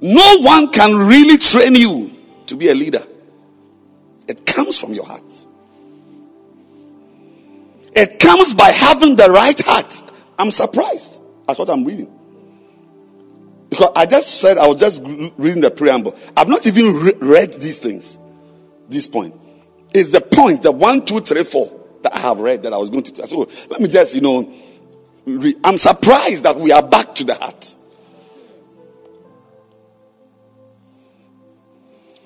[0.02, 2.12] No one can really train you
[2.48, 3.04] to be a leader.
[4.28, 5.24] It comes from your heart.
[7.96, 10.02] It comes by having the right heart.
[10.38, 11.22] I'm surprised.
[11.48, 12.19] That's what I'm reading.
[13.80, 15.02] Because I just said I was just
[15.38, 16.14] reading the preamble.
[16.36, 18.20] I've not even re- read these things.
[18.90, 19.34] This point
[19.94, 21.72] is the point, the one, two, three, four
[22.04, 23.26] that I have read that I was going to.
[23.26, 24.54] So let me just, you know,
[25.24, 25.56] read.
[25.64, 27.78] I'm surprised that we are back to the heart.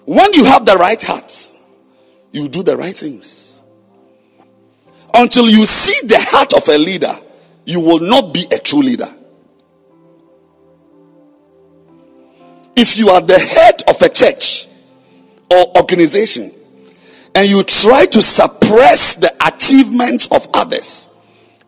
[0.05, 1.51] When you have the right heart,
[2.31, 3.61] you do the right things.
[5.13, 7.13] Until you see the heart of a leader,
[7.65, 9.13] you will not be a true leader.
[12.75, 14.67] If you are the head of a church
[15.51, 16.51] or organization
[17.35, 21.09] and you try to suppress the achievements of others,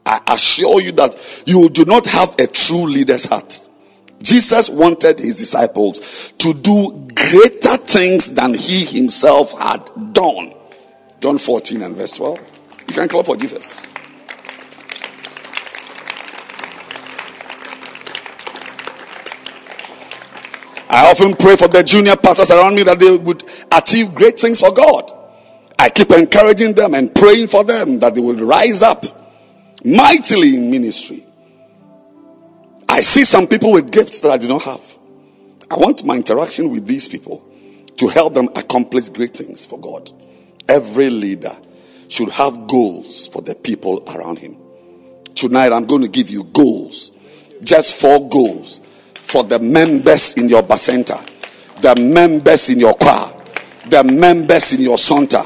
[0.06, 3.68] I assure you that you do not have a true leader's heart.
[4.22, 10.54] Jesus wanted his disciples to do greater things than he himself had done.
[11.22, 12.40] John 14 and verse 12.
[12.90, 13.82] You can clap for Jesus.
[20.90, 24.60] I often pray for the junior pastors around me that they would achieve great things
[24.60, 25.12] for God.
[25.80, 29.06] I keep encouraging them and praying for them that they will rise up
[29.84, 31.26] mightily in ministry.
[32.88, 34.98] I see some people with gifts that I do not have.
[35.70, 37.46] I want my interaction with these people
[37.98, 40.12] to help them accomplish great things for God.
[40.70, 41.52] Every leader
[42.08, 44.58] should have goals for the people around him.
[45.34, 47.12] Tonight, I'm going to give you goals,
[47.64, 48.82] just four goals
[49.26, 51.20] for the members in your bacenta,
[51.82, 53.34] the members in your choir,
[53.90, 55.42] the members in your center,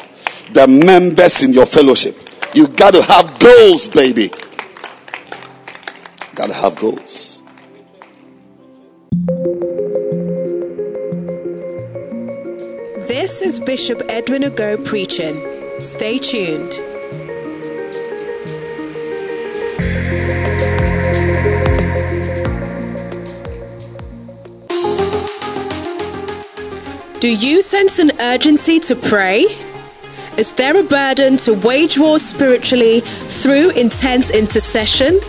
[0.52, 2.16] the members in your fellowship.
[2.54, 4.30] You got to have goals, baby.
[6.36, 7.42] Got to have goals.
[13.08, 15.42] This is Bishop Edwin Ogo preaching.
[15.82, 16.89] Stay tuned.
[27.20, 29.46] Do you sense an urgency to pray?
[30.38, 35.20] Is there a burden to wage war spiritually through intense intercession?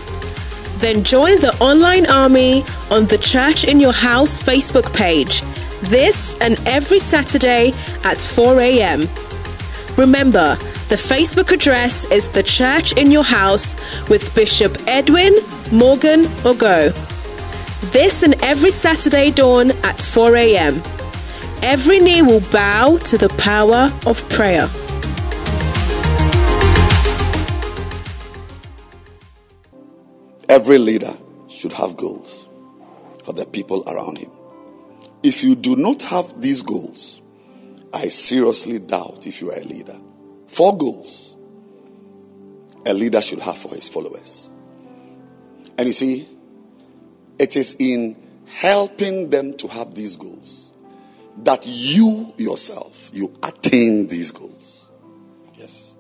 [0.79, 5.43] Then join the online army on the Church in Your House Facebook page
[5.85, 7.73] this and every Saturday
[8.05, 9.01] at 4 a.m.
[9.97, 10.57] Remember,
[10.89, 13.75] the Facebook address is The Church in Your House
[14.09, 15.35] with Bishop Edwin
[15.73, 16.93] Morgan Ogo.
[17.93, 20.83] This and every Saturday dawn at 4 a.m.
[21.63, 24.69] Every knee will bow to the power of prayer.
[30.49, 31.13] Every leader
[31.49, 32.49] should have goals
[33.25, 34.31] for the people around him.
[35.23, 37.21] If you do not have these goals,
[37.93, 39.99] I seriously doubt if you are a leader.
[40.49, 41.37] Four goals
[42.87, 44.51] a leader should have for his followers.
[45.77, 46.27] And you see,
[47.39, 50.70] it is in helping them to have these goals
[51.45, 54.91] that you yourself you attain these goals.
[55.55, 55.97] Yes.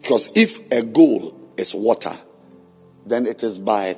[0.00, 2.12] Because if a goal is water,
[3.06, 3.96] then it is by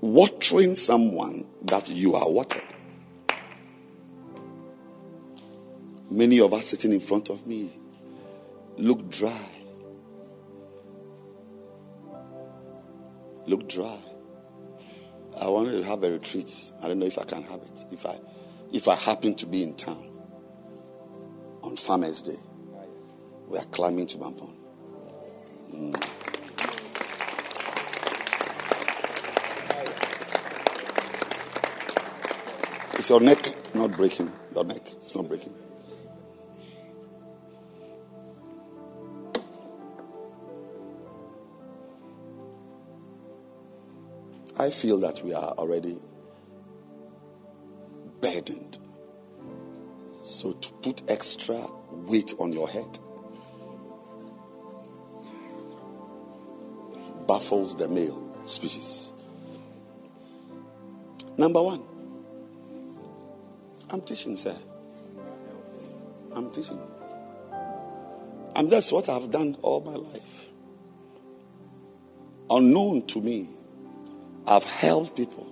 [0.00, 2.62] watering someone that you are watered.
[6.10, 7.70] Many of us sitting in front of me
[8.76, 9.48] look dry.
[13.46, 13.98] Look dry.
[15.40, 16.72] I wanted to have a retreat.
[16.82, 17.84] I don't know if I can have it.
[17.90, 18.18] If I
[18.72, 20.10] if I happen to be in town
[21.62, 22.38] on Farmers Day,
[23.48, 24.56] we are climbing to Mampong.
[25.72, 26.08] Mm.
[32.98, 34.32] Is your neck not breaking?
[34.54, 35.54] Your neck, it's not breaking.
[44.62, 45.98] I feel that we are already
[48.20, 48.78] burdened.
[50.22, 51.58] So to put extra
[51.90, 53.00] weight on your head
[57.26, 59.12] baffles the male species.
[61.36, 61.82] Number one,
[63.90, 64.54] I'm teaching, sir.
[66.36, 66.80] I'm teaching.
[68.54, 70.46] And that's what I've done all my life.
[72.48, 73.48] Unknown to me,
[74.46, 75.46] I've helped people.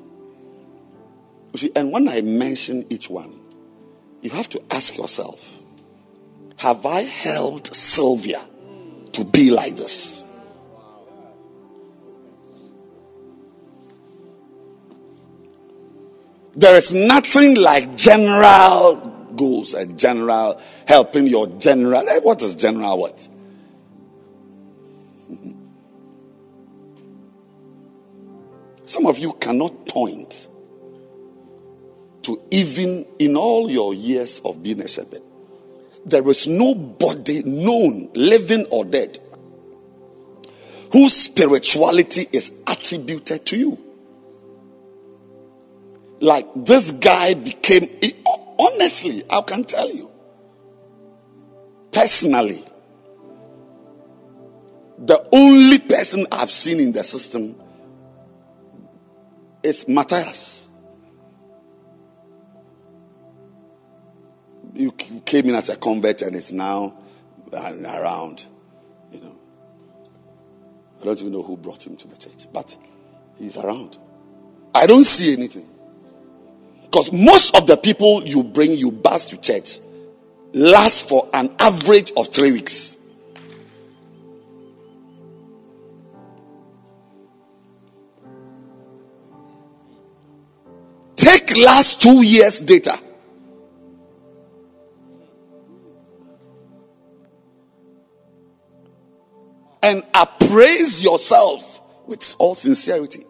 [1.52, 3.38] You see, and when I mention each one,
[4.22, 5.58] you have to ask yourself
[6.58, 8.40] Have I helped Sylvia
[9.12, 10.24] to be like this?
[16.56, 18.96] There is nothing like general
[19.36, 22.06] goals and general helping your general.
[22.06, 23.28] Eh, what is general what?
[28.90, 30.48] Some of you cannot point
[32.22, 35.22] to even in all your years of being a shepherd.
[36.04, 39.20] There is nobody known, living or dead,
[40.92, 43.78] whose spirituality is attributed to you
[46.20, 47.88] like this guy became
[48.58, 50.10] honestly i can tell you
[51.92, 52.62] personally
[54.98, 57.54] the only person i've seen in the system
[59.62, 60.70] is matthias.
[64.74, 66.96] You came in as a convert and it's now
[67.52, 68.46] uh, around
[69.12, 69.36] you know.
[71.00, 72.76] I don't even know who brought him to the church but
[73.36, 73.98] he's around.
[74.74, 75.68] I don't see anything.
[76.82, 79.80] Because most of the people you bring, you bus to church,
[80.52, 82.96] last for an average of three weeks.
[91.20, 92.98] Take last two years' data.
[99.82, 103.24] and appraise yourself with all sincerity.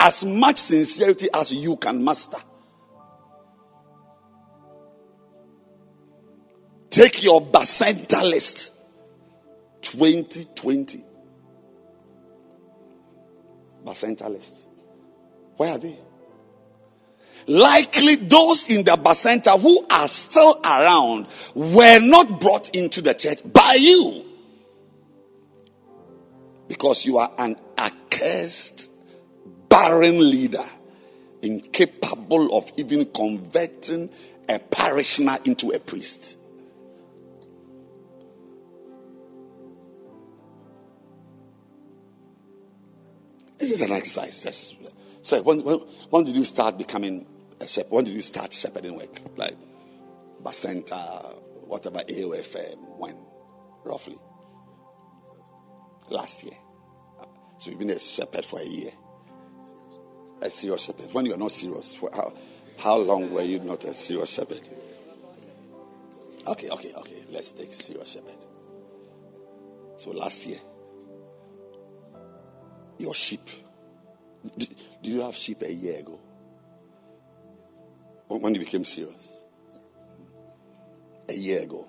[0.00, 2.38] As much sincerity as you can master.
[6.90, 8.72] Take your Bacenta list
[9.82, 11.04] 2020.
[13.84, 14.66] Bacenta list.
[15.56, 15.98] Where are they?
[17.48, 23.38] Likely those in the Bacenta who are still around were not brought into the church
[23.44, 24.24] by you.
[26.66, 28.90] Because you are an accursed,
[29.68, 30.64] barren leader,
[31.42, 34.10] incapable of even converting
[34.48, 36.38] a parishioner into a priest.
[43.58, 44.42] This is an exercise.
[44.42, 44.76] Just
[45.22, 45.78] so when, when,
[46.10, 47.24] when did you start becoming
[47.60, 47.90] a shepherd?
[47.90, 49.20] When did you start shepherding work?
[49.36, 49.56] Like
[50.42, 51.34] Bacenta,
[51.66, 53.16] whatever AOFM, when?
[53.84, 54.18] Roughly.
[56.10, 56.54] Last year.
[57.58, 58.90] So you've been a shepherd for a year.
[60.42, 61.12] A serious shepherd.
[61.12, 62.32] When you're not serious, for how,
[62.78, 64.60] how long were you not a serious shepherd?
[66.46, 67.24] Okay, okay, okay.
[67.30, 68.36] Let's take serious shepherd.
[69.96, 70.58] So last year,
[72.98, 73.40] your sheep.
[74.56, 76.20] Did you have sheep a year ago?
[78.28, 79.44] When you became serious?
[81.28, 81.86] A year ago.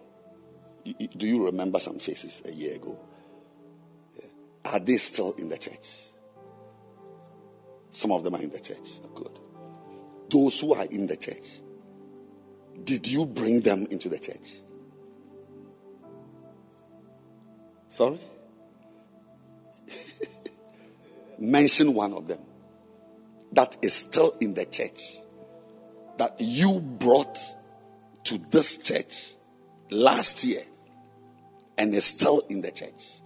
[0.83, 2.97] Do you remember some faces a year ago?
[4.65, 6.07] Are they still in the church?
[7.91, 8.99] Some of them are in the church.
[9.15, 9.39] Good.
[10.29, 11.61] Those who are in the church,
[12.83, 14.57] did you bring them into the church?
[17.87, 18.19] Sorry?
[21.39, 22.39] Mention one of them
[23.53, 25.17] that is still in the church
[26.17, 27.37] that you brought
[28.25, 29.35] to this church
[29.89, 30.61] last year
[31.77, 33.21] and is still in the church.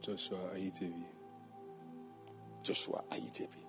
[0.00, 1.04] Joshua Ayitevi.
[2.62, 3.64] Joshua Ayitevi.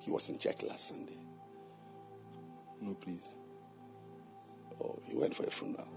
[0.00, 1.18] He was in church last Sunday.
[2.80, 3.36] No, please.
[4.82, 5.88] Oh, he went for a funeral.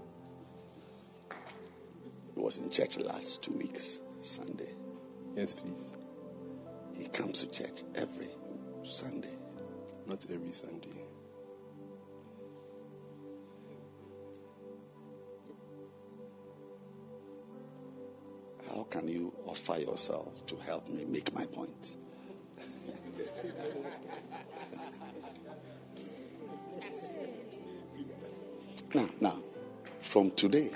[2.34, 4.74] He was in church last two weeks, Sunday.
[5.34, 5.94] Yes, please.
[6.94, 8.28] He comes to church every
[8.82, 9.36] Sunday.
[10.06, 10.88] Not every Sunday.
[18.68, 21.96] How can you offer yourself to help me make my point?
[28.94, 29.42] now, now,
[30.00, 30.70] from today,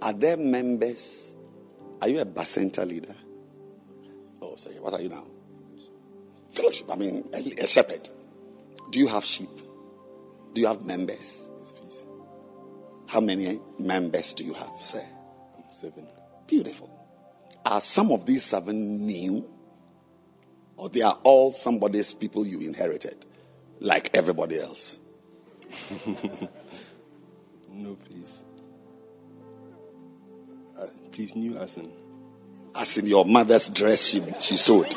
[0.00, 1.34] are there members
[2.04, 3.16] are you a Bacenta leader?
[4.42, 4.78] Oh, sorry.
[4.78, 5.24] What are you now?
[6.54, 6.90] Fellowship.
[6.90, 8.08] I mean, a, a shepherd.
[8.90, 9.50] Do you have sheep?
[10.52, 11.48] Do you have members?
[11.60, 12.06] Yes, please.
[13.08, 15.02] How many members do you have, sir?
[15.70, 16.06] Seven.
[16.46, 16.90] Beautiful.
[17.66, 19.50] Are some of these seven new?
[20.76, 23.26] Or they are all somebody's people you inherited,
[23.80, 24.98] like everybody else?
[27.70, 28.42] no, please.
[30.78, 31.90] Uh, please, new as in?
[32.74, 34.94] As in your mother's dress she, she sewed.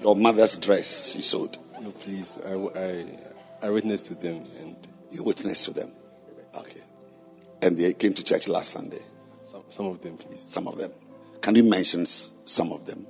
[0.00, 1.58] Your mother's dress she sewed.
[1.80, 2.38] No, please.
[2.46, 4.44] I, I, I witnessed to them.
[4.60, 4.76] and
[5.10, 5.92] You witnessed to them?
[6.54, 6.80] Okay.
[7.62, 9.02] And they came to church last Sunday?
[9.40, 10.44] Some, some of them, please.
[10.48, 10.92] Some of them.
[11.40, 13.06] Can you mention some of them?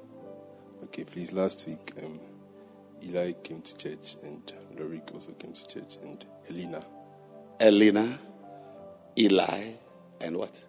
[0.84, 1.32] Okay, please.
[1.32, 2.18] Last week, um,
[3.03, 6.80] Eli came to church, and Lorik also came to church, and Helena.
[7.61, 8.18] Elena,
[9.18, 9.72] Eli,
[10.20, 10.62] and what?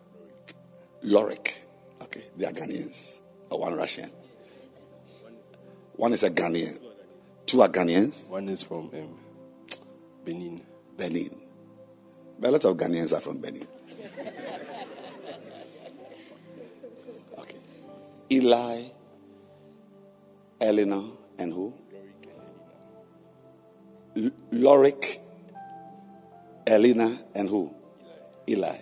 [1.04, 1.58] Lorik.
[2.02, 3.22] Okay, they are Ghanaians.
[3.50, 4.10] Or one Russian.
[6.00, 6.80] One is a Ghanaian.
[7.46, 8.30] Two are Ghanaians.
[8.30, 9.20] One is from um,
[10.24, 10.62] Benin.
[10.96, 11.36] Benin.
[12.40, 13.68] But a lot of Ghanaians are from Benin.
[17.38, 17.58] Okay.
[18.32, 18.84] Eli,
[20.62, 21.04] Eleanor,
[21.38, 21.74] and who?
[24.54, 25.20] Lorik,
[26.66, 27.76] Elena, and who?
[28.48, 28.78] Eli.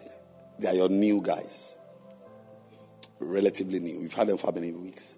[0.60, 1.80] They are your new guys
[3.20, 4.02] relatively new.
[4.02, 5.18] We've had them for how many weeks?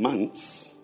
[0.00, 0.76] Months.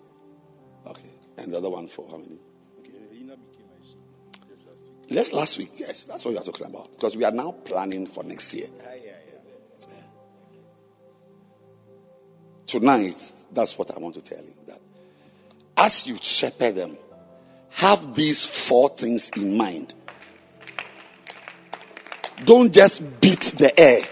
[0.87, 1.11] Okay.
[1.39, 2.39] And the other one for how many?
[2.81, 4.01] Okay, Helena became my sheep
[4.49, 5.33] just last week.
[5.33, 6.05] Last week, yes.
[6.07, 6.93] That's what we are talking about.
[6.93, 8.69] Because we are now planning for next year.
[8.81, 9.13] Ah, yeah,
[9.89, 9.97] yeah.
[12.67, 14.55] Tonight, that's what I want to tell you.
[14.67, 14.81] That
[15.77, 16.97] as you shepherd them,
[17.71, 19.95] have these four things in mind
[22.45, 24.03] don't just beat the air.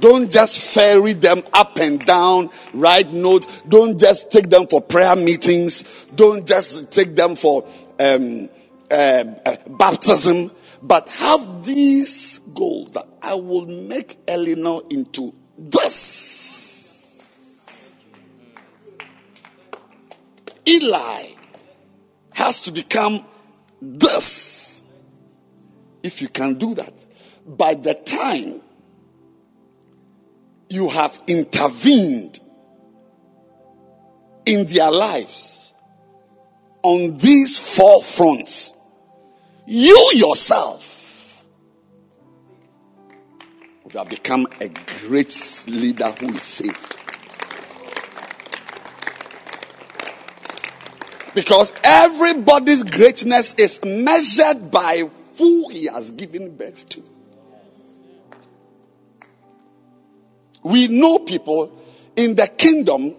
[0.00, 1.42] Don't just ferry them
[1.72, 3.62] up and down, write notes.
[3.62, 6.06] Don't just take them for prayer meetings.
[6.14, 7.66] Don't just take them for
[7.98, 8.48] um,
[8.90, 10.50] uh, uh, baptism.
[10.82, 16.10] But have these goals that I will make Eleanor into this.
[20.66, 21.26] Eli
[22.34, 23.24] has to become
[23.80, 24.82] this.
[26.02, 27.06] If you can do that,
[27.46, 28.60] by the time
[30.72, 32.40] you have intervened
[34.46, 35.74] in their lives
[36.82, 38.72] on these four fronts,
[39.66, 41.44] you yourself
[43.84, 44.70] would have become a
[45.00, 46.96] great leader who is saved.
[51.34, 55.02] Because everybody's greatness is measured by
[55.36, 57.11] who he has given birth to.
[60.62, 61.76] We know people
[62.16, 63.14] in the kingdom,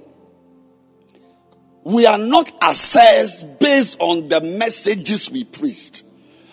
[1.84, 6.04] we are not assessed based on the messages we preached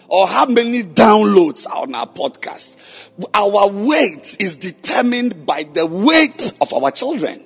[0.08, 3.10] or how many downloads on our podcast.
[3.32, 7.44] Our weight is determined by the weight of our children.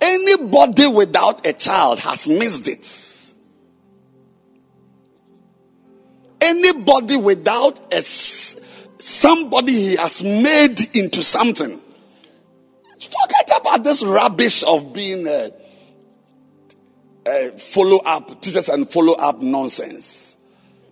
[0.00, 3.34] Anybody without a child has missed it.
[6.40, 8.00] Anybody without a
[8.98, 11.80] somebody he has made into something.
[12.98, 15.50] Forget about this rubbish of being a,
[17.26, 20.36] a follow up, teachers and follow up nonsense,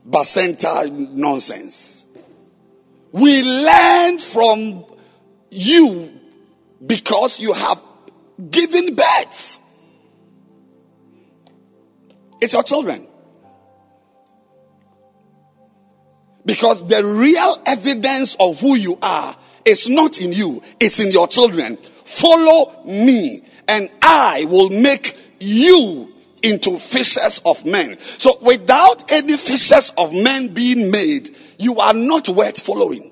[0.09, 2.05] bacenta nonsense.
[3.12, 4.84] We learn from
[5.50, 6.20] you
[6.84, 7.80] because you have
[8.50, 9.61] given birth.
[12.40, 13.07] It's your children.
[16.47, 21.26] Because the real evidence of who you are is not in you, it's in your
[21.26, 21.76] children.
[21.76, 27.99] Follow me, and I will make you into fishers of men.
[27.99, 33.11] So, without any fishers of men being made, you are not worth following.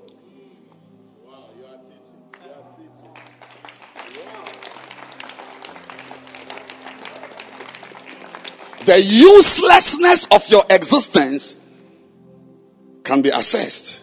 [8.85, 11.55] The uselessness of your existence
[13.05, 14.03] can be assessed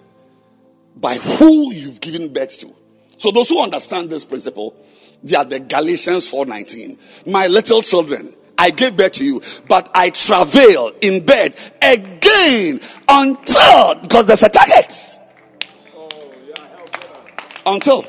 [0.95, 2.73] by who you've given birth to.
[3.17, 4.75] So those who understand this principle,
[5.23, 6.97] they are the Galatians 4:19.
[7.27, 13.95] My little children, I gave birth to you, but I travail in bed again until
[13.95, 14.93] because there's a target.
[17.65, 18.05] Until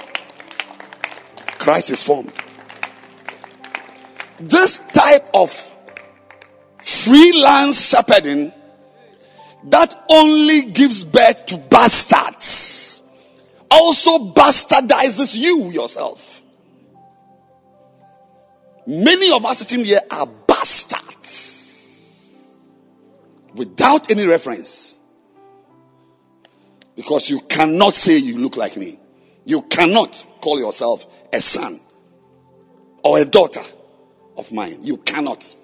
[1.58, 2.32] Christ is formed.
[4.38, 5.50] This type of
[6.82, 8.52] freelance shepherding
[9.64, 12.70] that only gives birth to bastards
[13.70, 16.42] also bastardizes you yourself.
[18.86, 20.96] Many of us sitting here are bastards
[23.54, 24.98] without any reference.
[26.96, 28.98] Because you cannot say you look like me.
[29.44, 31.80] You cannot call yourself a son
[33.02, 33.62] or a daughter
[34.36, 34.80] of mine.
[34.82, 35.54] You cannot.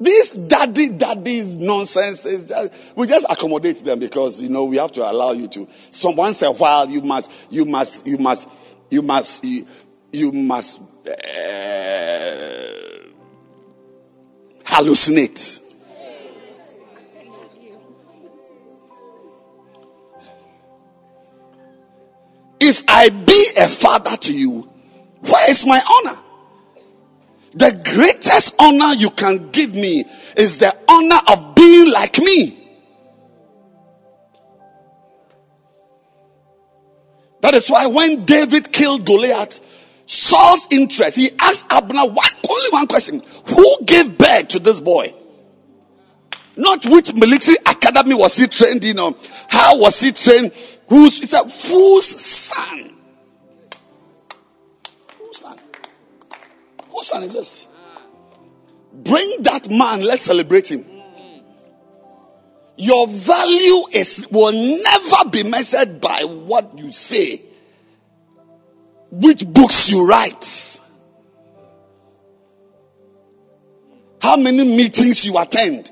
[0.00, 4.92] This daddy, daddy's nonsense is just, we just accommodate them because, you know, we have
[4.92, 5.68] to allow you to.
[5.90, 8.48] So once a while, you must, you must, you must,
[8.90, 9.66] you must, you,
[10.10, 11.10] you must uh,
[14.64, 15.60] hallucinate.
[22.58, 24.66] If I be a father to you,
[25.20, 26.18] where is my honor?
[27.52, 30.04] The greatest honor you can give me
[30.36, 32.56] is the honor of being like me.
[37.42, 39.60] That is why when David killed Goliath,
[40.06, 45.14] Saul's interest, he asked Abner one, only one question Who gave birth to this boy?
[46.56, 49.14] Not which military academy was he trained in, or
[49.48, 50.52] how was he trained?
[50.88, 52.89] Who's, he said, whose son?
[57.04, 57.68] Son is this?
[58.92, 60.84] Bring that man, let's celebrate him.
[62.76, 67.42] Your value is will never be measured by what you say,
[69.10, 70.80] which books you write,
[74.22, 75.90] how many meetings you attend,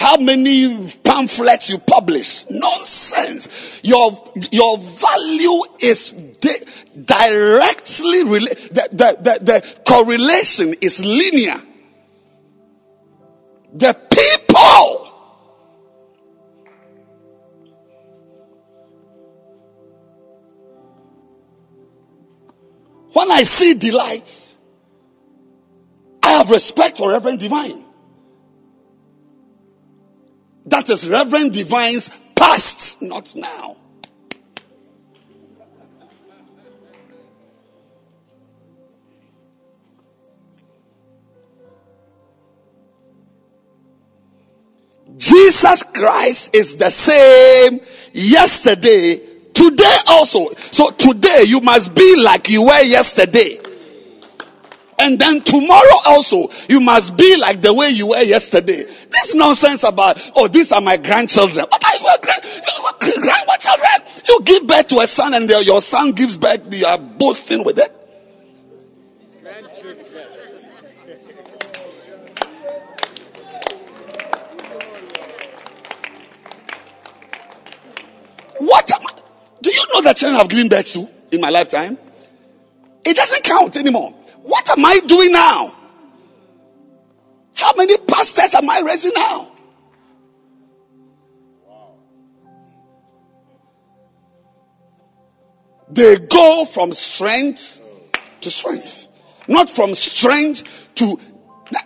[0.00, 2.48] how many pamphlets you publish.
[2.48, 3.82] Nonsense.
[3.84, 4.12] Your,
[4.50, 8.56] your value is di- directly related.
[8.74, 11.56] The, the, the, the correlation is linear.
[13.74, 15.06] The people
[23.12, 24.56] when I see delight,
[26.22, 27.89] I have respect for Reverend Divine.
[30.70, 33.76] That is Reverend Divine's past, not now.
[45.16, 47.80] Jesus Christ is the same
[48.12, 49.20] yesterday,
[49.52, 50.54] today also.
[50.70, 53.58] So today you must be like you were yesterday.
[55.00, 58.84] And then tomorrow also, you must be like the way you were yesterday.
[58.84, 61.64] This nonsense about, oh, these are my grandchildren.
[61.70, 62.42] What are your grand,
[63.00, 64.24] grandchildren?
[64.28, 67.78] You give birth to a son and your son gives birth, you are boasting with
[67.78, 67.96] it.
[78.58, 79.20] What am I?
[79.62, 81.96] Do you know that children have given birth to in my lifetime?
[83.02, 84.14] It doesn't count anymore.
[84.42, 85.74] What am I doing now?
[87.54, 89.52] How many pastors am I raising now?
[95.90, 97.82] They go from strength
[98.40, 99.08] to strength,
[99.48, 101.18] not from strength to.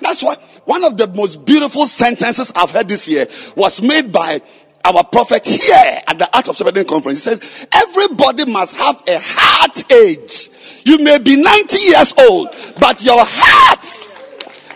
[0.01, 3.27] That's why one of the most beautiful sentences I've heard this year
[3.57, 4.41] was made by
[4.85, 7.25] our prophet here at the Art of Shepherding Conference.
[7.25, 10.51] He says, Everybody must have a heart age.
[10.85, 13.83] You may be 90 years old, but your heart,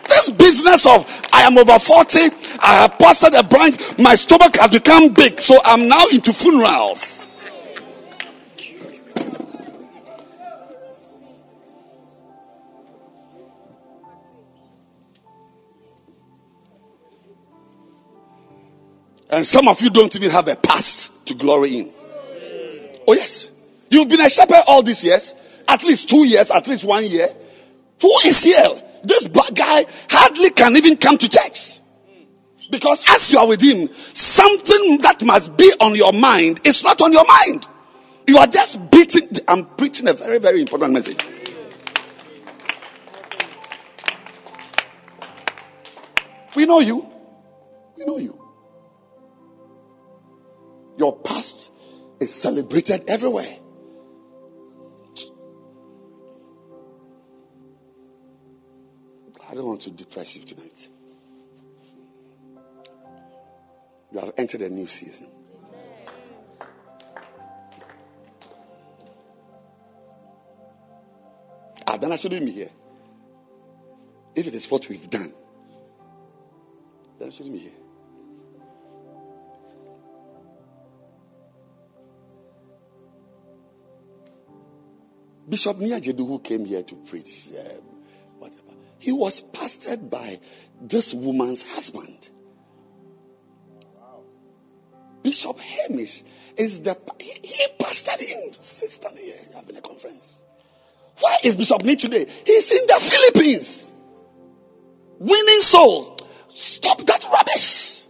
[0.09, 2.19] this business of I am over 40,
[2.61, 7.23] I have pastored a branch, my stomach has become big, so I'm now into funerals.
[19.31, 21.93] And some of you don't even have a past to glory in.
[23.07, 23.51] Oh, yes.
[23.91, 25.35] You've been a shepherd all these years,
[25.69, 27.29] at least two years, at least one year.
[28.01, 28.69] Who is here?
[29.05, 31.79] This guy hardly can even come to church.
[32.71, 37.01] Because as you are with him, something that must be on your mind is not
[37.01, 37.67] on your mind.
[38.27, 39.29] You are just beating.
[39.47, 41.25] I'm preaching a very, very important message.
[46.55, 47.09] We know you.
[47.97, 48.39] We know you.
[50.99, 51.71] Your past
[52.21, 53.57] is celebrated everywhere.
[59.51, 60.89] I don't want to depress you tonight.
[64.13, 65.29] You have entered a new season.
[71.87, 72.69] Ah, then I shouldn't be here.
[74.35, 75.33] If it is what we've done,
[77.19, 77.73] then I shouldn't be here.
[85.49, 87.88] Bishop Niajedu, who came here to preach, whatever,
[89.09, 90.39] he was pastored by
[90.83, 92.29] this woman's husband.
[93.97, 94.21] Wow.
[95.23, 96.25] Bishop Hamish
[96.59, 98.53] is the he, he pastored him.
[98.61, 100.45] Sister here having a conference.
[101.23, 102.27] Where is Bishop Nee today?
[102.45, 103.95] He's in the Philippines,
[105.19, 106.11] winning souls.
[106.51, 108.03] Stop that rubbish.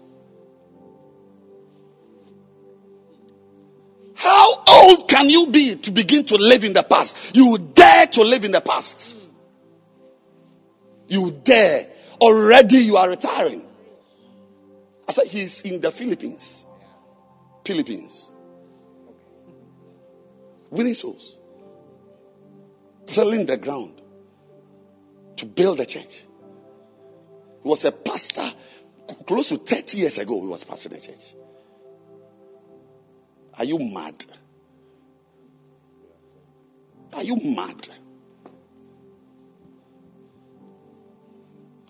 [4.16, 7.36] How old can you be to begin to live in the past?
[7.36, 9.16] You dare to live in the past.
[11.08, 11.86] You dare.
[12.20, 13.66] Already you are retiring.
[15.08, 16.66] I said he's in the Philippines.
[17.64, 18.34] Philippines.
[20.70, 21.38] Winning souls.
[23.06, 24.02] Selling the ground
[25.36, 26.26] to build a church.
[27.62, 28.50] He was a pastor
[29.26, 30.40] close to 30 years ago.
[30.40, 31.34] He was pastoring a church.
[33.58, 34.24] Are you mad?
[37.14, 37.88] Are you mad?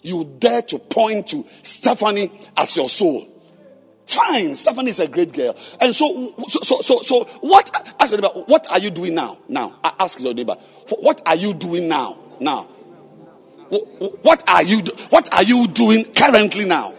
[0.09, 3.27] You dare to point to Stephanie as your soul.
[4.07, 5.55] Fine, Stephanie is a great girl.
[5.83, 7.71] And so, so, so, so, so what,
[8.01, 9.37] ask your neighbor, what are you doing now?
[9.49, 10.55] Now, I ask your neighbor,
[11.01, 12.19] what are you doing now?
[12.41, 12.63] Now,
[14.23, 14.79] what are you,
[15.11, 16.95] what are you doing currently now?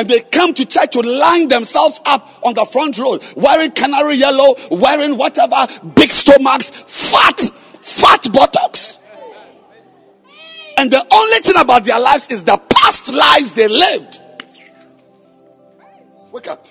[0.00, 4.14] And they come to church to line themselves up on the front row, wearing canary
[4.14, 8.96] yellow, wearing whatever, big stomachs, fat, fat buttocks.
[10.78, 14.22] And the only thing about their lives is the past lives they lived.
[16.32, 16.66] Wake up.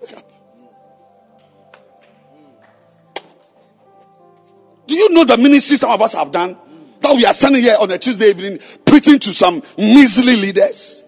[0.00, 0.30] Wake up.
[4.86, 6.56] Do you know the ministry some of us have done?
[7.00, 11.02] That we are standing here on a Tuesday evening preaching to some measly leaders.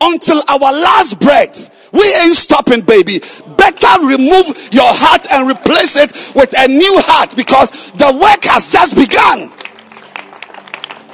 [0.00, 3.20] Until our last breath, we ain't stopping, baby.
[3.56, 8.70] Better remove your heart and replace it with a new heart because the work has
[8.70, 9.50] just begun.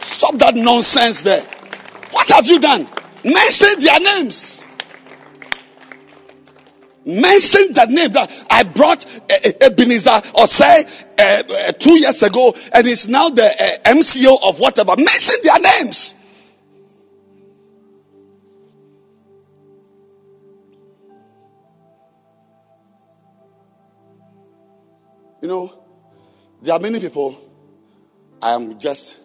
[0.02, 1.42] Stop that nonsense there.
[2.12, 2.86] What have you done?
[3.24, 4.66] Mention their names
[7.06, 10.84] mentioned the name that I brought uh, Ebenezer or say
[11.18, 14.94] uh, uh, two years ago, and it's now the uh, MCO of whatever.
[14.96, 16.14] Mention their names.
[25.47, 25.73] You know,
[26.60, 27.40] there are many people
[28.43, 29.20] I am just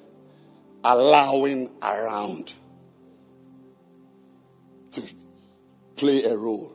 [0.83, 2.53] allowing around
[4.91, 5.01] to
[5.95, 6.73] play a role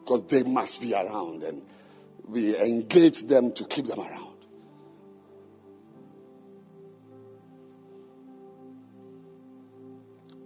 [0.00, 1.64] because they must be around and
[2.26, 4.36] we engage them to keep them around.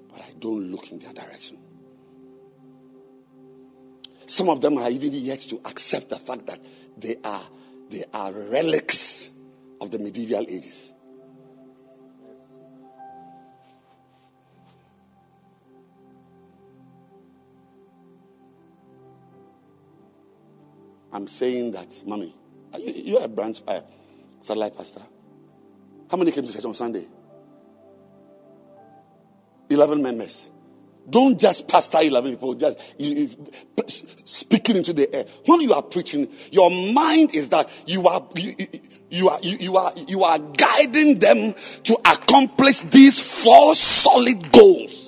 [0.09, 1.59] But I don't look in their direction.
[4.33, 6.59] Some of them are even yet to accept the fact that
[6.97, 7.43] they are
[7.91, 9.31] they are relics
[9.81, 10.93] of the medieval ages.
[21.13, 22.35] I'm saying that, mommy,
[22.79, 23.83] you, you're a branch, uh,
[24.41, 25.03] satellite pastor.
[26.11, 27.07] How many came to church on Sunday?
[29.69, 30.51] 11 members.
[31.13, 33.31] Don't just pastor 11 people, just you, you,
[33.87, 35.27] speaking into the air.
[35.45, 38.55] When you are preaching, your mind is that you are, you,
[39.11, 41.53] you are, you, you are, you are guiding them
[41.85, 45.02] to accomplish these four solid goals.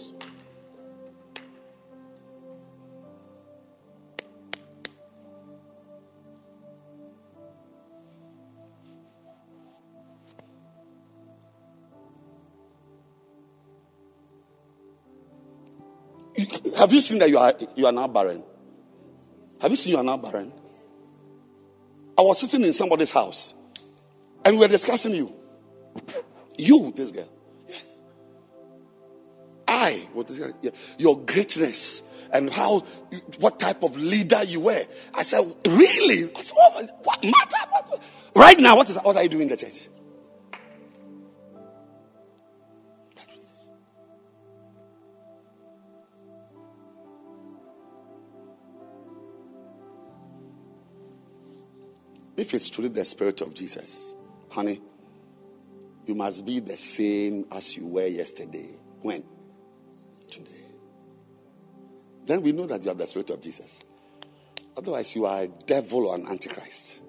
[16.94, 18.42] You seen that you are you are now barren?
[19.60, 20.52] Have you seen you are now barren?
[22.16, 23.54] I was sitting in somebody's house
[24.44, 25.32] and we were discussing you.
[26.56, 27.28] You, this girl.
[27.68, 27.98] Yes.
[29.66, 32.02] I, what girl, yeah, your greatness
[32.32, 32.80] and how,
[33.38, 34.82] what type of leader you were.
[35.12, 36.30] I said, really?
[36.34, 37.56] I said, what, what matter?
[37.70, 38.02] What,
[38.36, 39.88] right now, what is what are you doing in the church?
[52.36, 54.16] If it's truly the Spirit of Jesus,
[54.50, 54.80] honey,
[56.06, 58.78] you must be the same as you were yesterday.
[59.00, 59.24] When?
[60.30, 60.50] Today.
[62.26, 63.84] Then we know that you are the Spirit of Jesus.
[64.76, 67.02] Otherwise, you are a devil or an antichrist.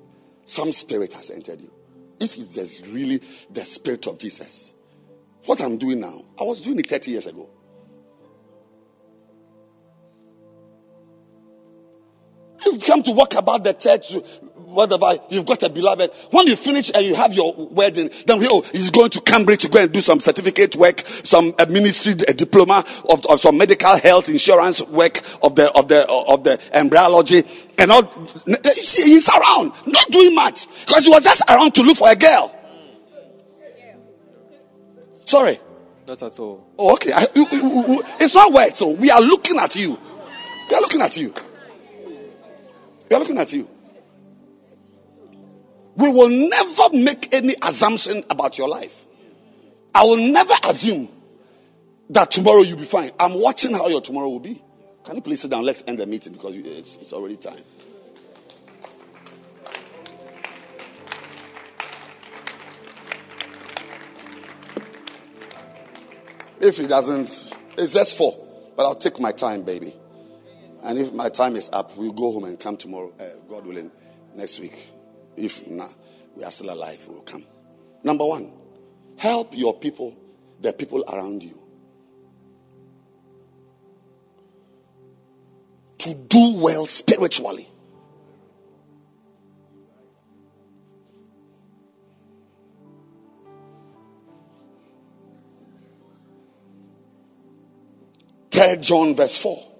[0.45, 1.72] Some spirit has entered you.
[2.19, 3.19] If it's really
[3.49, 4.73] the Spirit of Jesus,
[5.45, 7.49] what I'm doing now, I was doing it 30 years ago.
[12.65, 14.14] You come to walk about the church,
[14.76, 16.11] whatever, you've got a beloved.
[16.31, 19.61] When you finish and you have your wedding, then we, oh, he's going to Cambridge
[19.61, 23.97] to go and do some certificate work, some ministry a diploma of, of some medical
[23.97, 27.43] health insurance work of the of the of the embryology
[27.77, 28.03] and all.
[28.45, 32.10] You see, he's around, not doing much because he was just around to look for
[32.10, 32.56] a girl.
[35.26, 35.60] Sorry.
[36.07, 36.68] Not at all.
[36.77, 37.11] Oh, okay.
[37.14, 37.26] I,
[38.19, 38.76] it's not work.
[38.76, 38.93] So oh.
[38.93, 39.99] we are looking at you.
[40.69, 41.34] We are looking at you.
[43.10, 43.68] We are looking at you.
[45.96, 49.06] We will never make any assumption about your life.
[49.94, 51.08] I will never assume
[52.10, 53.12] that tomorrow you'll be fine.
[53.20, 54.62] I'm watching how your tomorrow will be.
[55.06, 55.64] Can you please sit down?
[55.64, 57.64] Let's end the meeting because it's, it's already time.
[66.60, 68.36] If it doesn't, it's just four.
[68.76, 69.96] But I'll take my time, baby.
[70.84, 73.92] And if my time is up, we'll go home and come tomorrow, uh, God willing,
[74.36, 74.95] next week.
[75.38, 75.94] If not,
[76.36, 77.45] we are still alive, we'll come.
[78.03, 78.52] Number one,
[79.18, 80.16] help your people,
[80.60, 81.60] the people around you,
[85.99, 87.68] to do well spiritually.
[98.52, 99.74] Third John verse 4.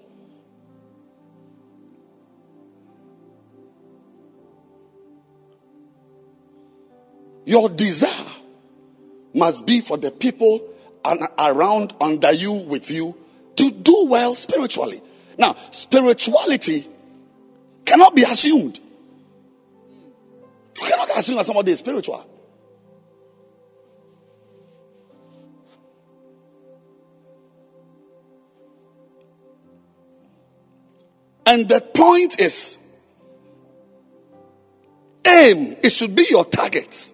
[7.46, 8.26] Your desire
[9.32, 10.68] must be for the people
[11.38, 13.16] around, under you, with you,
[13.54, 15.00] to do well spiritually.
[15.38, 16.84] Now, spirituality
[17.84, 18.80] cannot be assumed.
[20.76, 22.28] You cannot assume that somebody is spiritual.
[31.46, 32.76] And the point is
[35.24, 37.12] aim, it should be your target.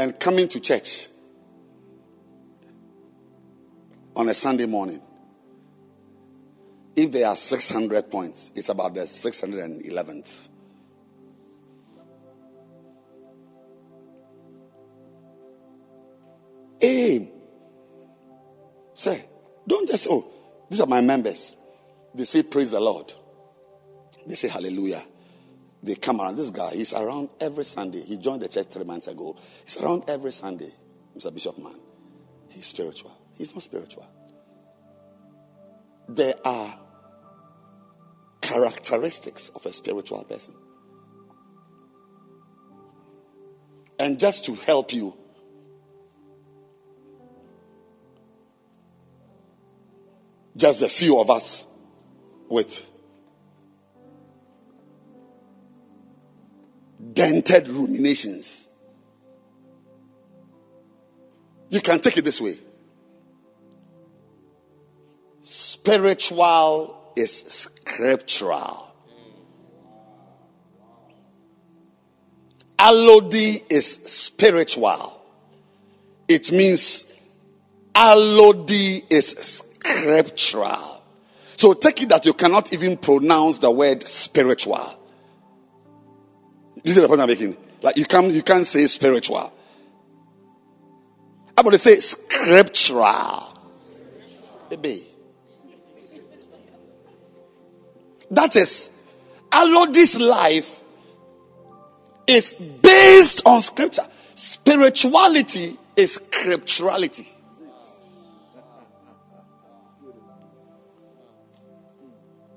[0.00, 1.08] And coming to church
[4.16, 5.02] on a Sunday morning.
[6.96, 10.48] If there are 600 points, it's about the 611th.
[16.80, 17.28] aim.
[18.94, 19.24] Say,
[19.66, 20.24] don't just, oh,
[20.70, 21.56] these are my members.
[22.14, 23.12] They say, Praise the Lord.
[24.26, 25.04] They say, Hallelujah.
[25.82, 26.36] They come around.
[26.36, 28.02] This guy, he's around every Sunday.
[28.02, 29.36] He joined the church three months ago.
[29.64, 30.72] He's around every Sunday,
[31.16, 31.32] Mr.
[31.32, 31.78] Bishop Man.
[32.50, 33.16] He's spiritual.
[33.36, 34.06] He's not spiritual.
[36.08, 36.78] There are
[38.40, 40.54] characteristics of a spiritual person.
[43.98, 45.14] And just to help you,
[50.56, 51.66] just a few of us
[52.48, 52.89] with
[57.12, 58.68] dented ruminations.
[61.68, 62.58] You can take it this way
[65.40, 68.86] spiritual is scriptural.
[72.78, 75.20] Alodi is spiritual.
[76.28, 77.04] It means
[77.94, 81.02] alodi is scriptural.
[81.56, 84.99] So take it that you cannot even pronounce the word spiritual.
[86.84, 87.56] You the point I'm making?
[87.82, 89.52] Like you can't you can't say spiritual.
[91.56, 93.58] I'm going to say scriptural.
[94.70, 95.06] Baby.
[98.30, 98.90] That is,
[99.50, 100.80] Alodi's life
[102.26, 104.06] is based on scripture.
[104.36, 107.28] Spirituality is scripturality.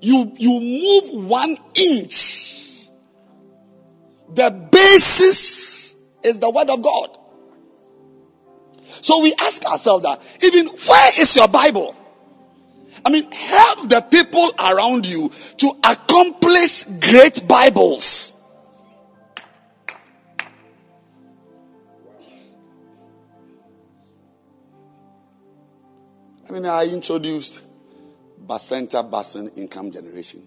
[0.04, 2.63] you, you move one inch,
[4.34, 7.18] the basis is the word of God.
[9.00, 11.94] So we ask ourselves that even where is your Bible?
[13.04, 18.36] I mean, help the people around you to accomplish great Bibles.
[26.48, 27.60] I mean, I introduced
[28.46, 30.46] Bacenta Basin income generation.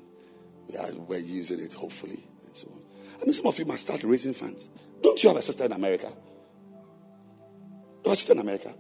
[0.68, 2.27] We are, we're using it, hopefully.
[3.22, 4.70] I mean, some of you must start raising funds.
[5.02, 6.12] Don't you have a sister in America?
[8.04, 8.74] You have a sister in America.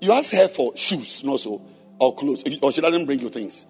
[0.00, 1.62] You ask her for shoes, no so,
[1.98, 3.66] or clothes, or she doesn't bring you things.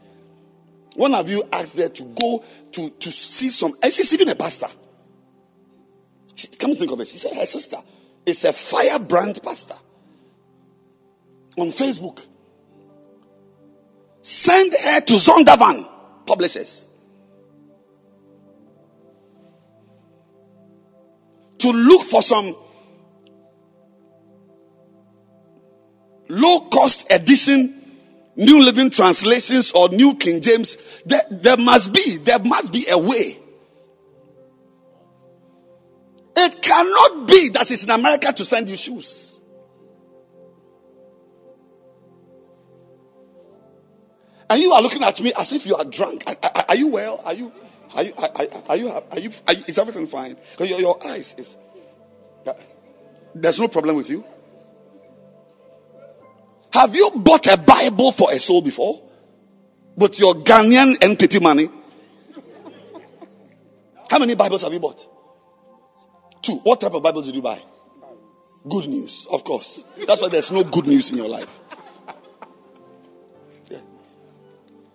[0.96, 4.34] One of you asked her to go to, to see some, and she's even a
[4.34, 4.68] pastor.
[6.34, 7.76] She, come to think of it, she said her sister
[8.26, 9.74] is a firebrand pastor
[11.56, 12.24] on Facebook.
[14.22, 15.88] Send her to Zondervan
[16.26, 16.88] Publishers
[21.64, 22.54] to look for some
[26.28, 27.80] low cost edition
[28.36, 31.02] New Living Translations or New King James.
[31.06, 33.38] There, there must be, there must be a way.
[36.36, 39.40] It cannot be that it's in America to send you shoes.
[44.50, 46.24] And you are looking at me as if you are drunk.
[46.26, 47.22] Are, are, are you well?
[47.24, 47.52] Are you?
[47.94, 48.12] Are you?
[48.16, 48.88] Are, are you?
[48.88, 49.30] Are you?
[49.46, 50.36] Are you is everything fine?
[50.52, 51.56] Because your, your eyes is.
[53.34, 54.24] There's no problem with you.
[56.72, 59.00] Have you bought a Bible for a soul before?
[59.96, 61.68] With your Ghanaian NPP money?
[64.10, 65.06] How many Bibles have you bought?
[66.42, 66.56] Two.
[66.56, 67.62] What type of Bibles did you buy?
[68.68, 69.84] Good news, of course.
[70.06, 71.60] That's why there's no good news in your life.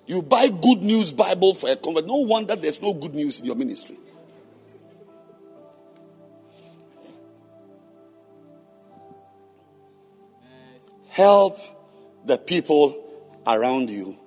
[0.10, 2.08] You buy good news Bible for a convert.
[2.08, 3.96] No wonder there's no good news in your ministry.
[11.10, 11.60] Help
[12.26, 12.98] the people
[13.46, 14.18] around you.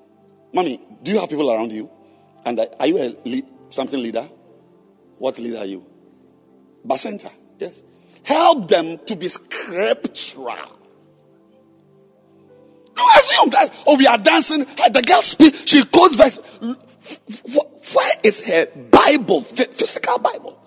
[0.53, 1.91] Mommy, do you have people around you?
[2.45, 4.29] And are you a lead, something leader?
[5.19, 5.85] What leader are you?
[6.87, 7.83] Bacenta, yes.
[8.23, 10.79] Help them to be scriptural.
[12.97, 14.61] You assume that, oh, we are dancing.
[14.61, 16.39] The girl speaks, she quotes verse.
[17.95, 20.59] Where is her Bible, physical Bible?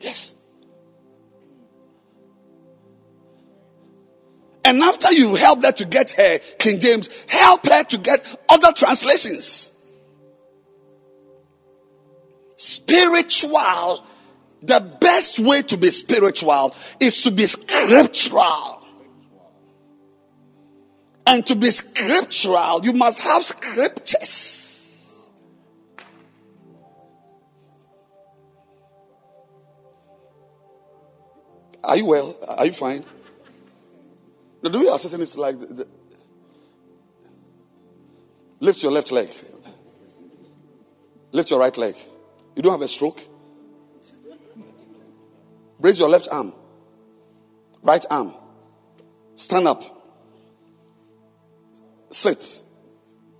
[0.00, 0.34] Yes.
[4.64, 8.72] And after you help her to get her King James, help her to get other
[8.72, 9.70] translations.
[12.56, 14.04] Spiritual,
[14.62, 18.77] the best way to be spiritual is to be scriptural.
[21.28, 25.30] And to be scriptural, you must have scriptures.
[31.84, 32.34] Are you well?
[32.48, 33.04] Are you fine?
[34.62, 35.88] The way you're sitting is like the, the,
[38.60, 39.28] lift your left leg,
[41.32, 41.94] lift your right leg.
[42.56, 43.20] You don't have a stroke.
[45.78, 46.54] Raise your left arm,
[47.82, 48.34] right arm.
[49.34, 49.97] Stand up.
[52.18, 52.60] Sit.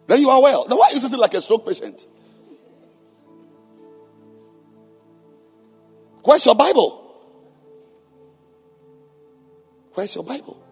[0.07, 0.65] Then you are well.
[0.69, 2.07] Then why are you sitting like a stroke patient?
[6.23, 7.05] Where's your Bible?
[9.95, 10.65] Where's your Bible?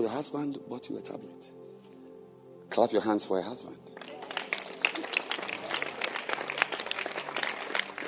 [0.00, 1.46] Your husband bought you a tablet.
[2.70, 3.78] Clap your hands for your husband.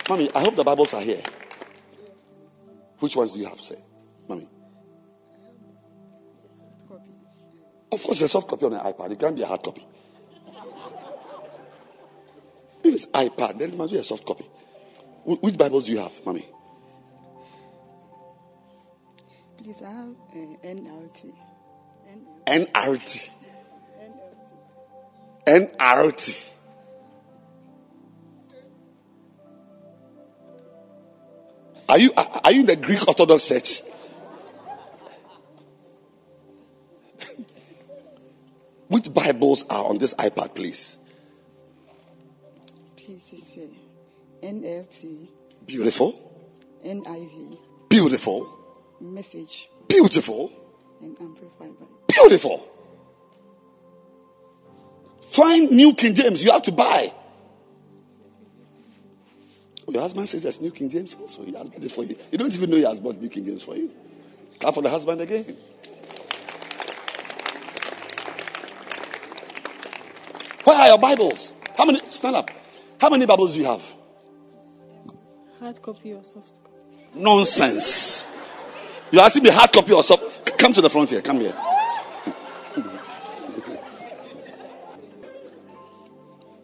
[0.08, 1.22] Mommy, I hope the Bibles are here.
[2.98, 3.76] Which ones do you have, say?
[7.92, 9.12] Of course, a soft copy on an iPad.
[9.12, 9.84] It can't be a hard copy.
[12.82, 14.44] If it's iPad, then it must be a soft copy.
[15.24, 16.46] Which Bibles do you have, mommy?
[19.58, 21.32] Please, I have uh, NLT.
[22.46, 23.30] NRT.
[25.46, 26.50] NRT.
[31.88, 33.82] Are you are you in the Greek Orthodox Church?
[39.32, 40.96] Bibles are on this iPad, please?
[42.96, 45.28] Please, uh, NLT.
[45.66, 46.18] Beautiful.
[46.84, 47.56] NIV.
[47.88, 48.48] Beautiful.
[49.00, 49.68] Message.
[49.88, 50.50] Beautiful.
[51.00, 51.88] And Amplified Bible.
[52.08, 52.66] Beautiful.
[55.22, 56.42] Find New King James.
[56.42, 57.12] You have to buy.
[59.86, 61.44] Oh, your husband says there's New King James also.
[61.44, 62.16] He has bought it for you.
[62.32, 63.92] You don't even know he has bought New King James for you.
[64.58, 65.56] Clap for the husband again.
[70.70, 71.56] Where are your Bibles?
[71.76, 71.98] How many?
[72.06, 72.48] Stand up.
[73.00, 73.82] How many Bibles do you have?
[75.58, 76.96] Hard copy or soft copy?
[77.12, 78.24] Nonsense.
[79.10, 80.56] You're asking me hard copy or soft?
[80.56, 81.22] Come to the front here.
[81.22, 81.54] Come here.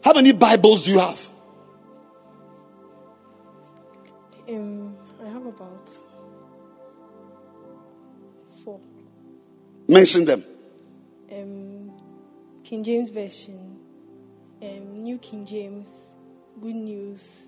[0.05, 1.29] How many Bibles do you have?
[4.47, 5.89] Um, I have about
[8.63, 8.79] four.
[9.85, 10.45] Mention them.
[11.29, 11.91] Um,
[12.63, 13.66] King James Version,
[14.61, 15.89] um, New King James,
[16.59, 17.47] Good News.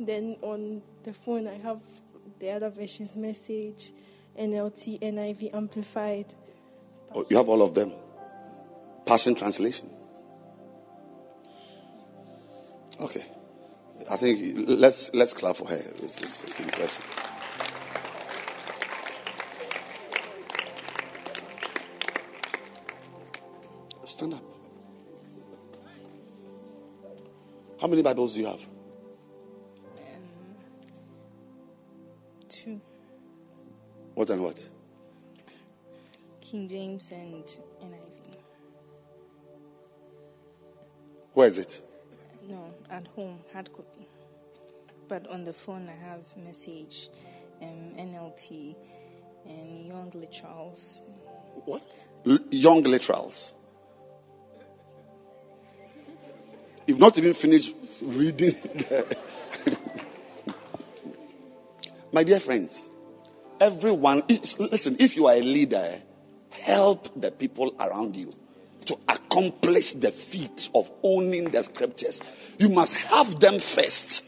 [0.00, 1.80] Then on the phone, I have
[2.38, 3.92] the other versions message,
[4.38, 6.34] NLT, NIV, Amplified.
[7.14, 7.92] Oh, you have all of them.
[9.06, 9.90] Passion Translation.
[13.00, 13.24] Okay.
[14.10, 15.80] I think let's let's clap for her.
[16.02, 17.27] It's, it's, it's impressive.
[24.18, 24.42] Stand up.
[27.80, 28.66] How many Bibles do you have?
[32.48, 32.80] Two.
[34.14, 34.68] What and what?
[36.40, 38.38] King James and NIV.
[41.34, 41.80] Where is it?
[42.48, 44.08] No, at home, hard copy.
[45.06, 47.08] But on the phone, I have message,
[47.62, 48.74] um, NLT,
[49.46, 51.02] and Young Literals.
[51.66, 51.86] What?
[52.26, 53.52] L- young literals.
[56.88, 58.56] You've not even finished reading.
[62.10, 62.88] My dear friends,
[63.60, 66.00] everyone, listen, if you are a leader,
[66.50, 68.32] help the people around you
[68.86, 72.22] to accomplish the feat of owning the scriptures.
[72.58, 74.24] You must have them first.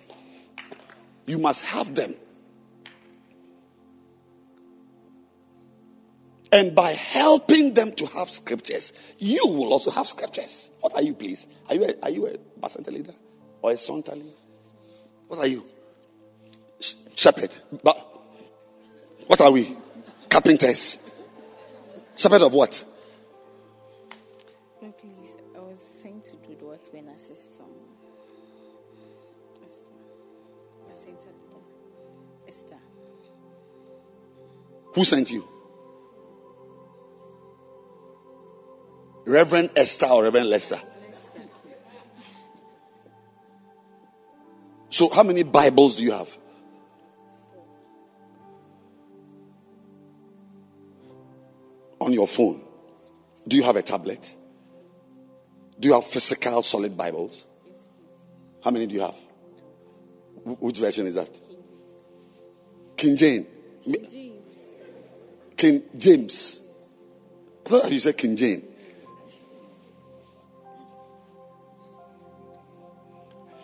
[1.25, 2.15] You must have them.
[6.53, 10.69] And by helping them to have scriptures, you will also have scriptures.
[10.81, 11.47] What are you, please?
[11.71, 13.15] Are you a, are you a Bacenta leader
[13.63, 14.37] or a Sonta leader?
[15.29, 15.65] What are you?
[17.15, 17.51] Shepherd.
[17.83, 17.97] But
[19.27, 19.77] what are we?
[20.29, 20.99] Carpenters.
[22.17, 22.85] Shepherd of what?
[24.83, 27.71] No, please, I was saying to do what when I assist um,
[29.65, 29.85] Esther.
[30.89, 31.21] I sent.
[32.49, 32.77] Esther.
[34.95, 35.47] Who sent you?
[39.25, 40.81] Reverend Esther or Reverend Lester?
[45.01, 46.37] So, how many Bibles do you have?
[52.01, 52.61] On your phone?
[53.49, 54.37] Do you have a tablet?
[55.79, 57.47] Do you have physical solid Bibles?
[58.63, 59.17] How many do you have?
[60.45, 61.31] Which version is that?
[62.95, 63.47] King James.
[63.83, 64.53] King James.
[65.57, 66.61] King James.
[67.65, 68.70] I thought you said King James.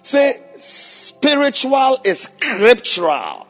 [0.07, 3.49] Say spiritual is scriptural.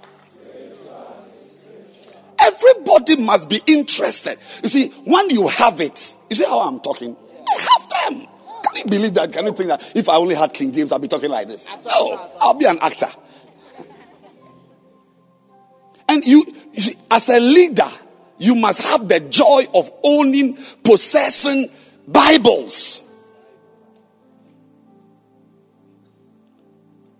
[2.40, 4.38] Everybody must be interested.
[4.62, 7.14] You see, when you have it, you see how I'm talking?
[7.46, 8.26] I have them.
[8.64, 9.34] Can you believe that?
[9.34, 11.68] Can you think that if I only had King James, I'd be talking like this?
[11.84, 13.10] No, I'll be an actor.
[16.08, 16.42] And you,
[16.72, 17.90] you see, as a leader,
[18.38, 21.68] you must have the joy of owning, possessing
[22.08, 23.05] Bibles.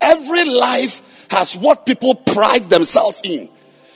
[0.01, 3.49] Every life has what people pride themselves in.